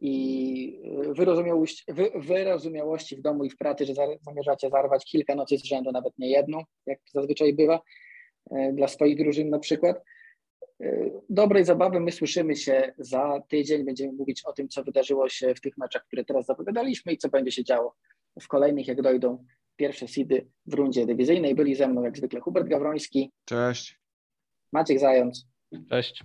[0.00, 5.92] i wyrozumiałości, wyrozumiałości w domu i w pracy, że zamierzacie zarwać kilka nocy z rzędu,
[5.92, 7.80] nawet nie jedną, jak zazwyczaj bywa,
[8.50, 10.02] e, dla swoich drużyn na przykład.
[10.80, 15.54] E, dobrej zabawy, my słyszymy się za tydzień, będziemy mówić o tym, co wydarzyło się
[15.54, 17.96] w tych meczach, które teraz zapowiadaliśmy i co będzie się działo
[18.40, 19.44] w kolejnych, jak dojdą
[19.76, 21.54] pierwsze seedy w rundzie dywizyjnej.
[21.54, 23.32] Byli ze mną jak zwykle Hubert Gawroński.
[23.44, 24.00] Cześć.
[24.72, 25.46] Maciek Zając.
[25.90, 26.24] Cześć.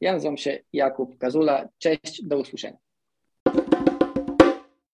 [0.00, 1.68] Ja nazywam się Jakub Kazula.
[1.78, 2.78] Cześć, do usłyszenia.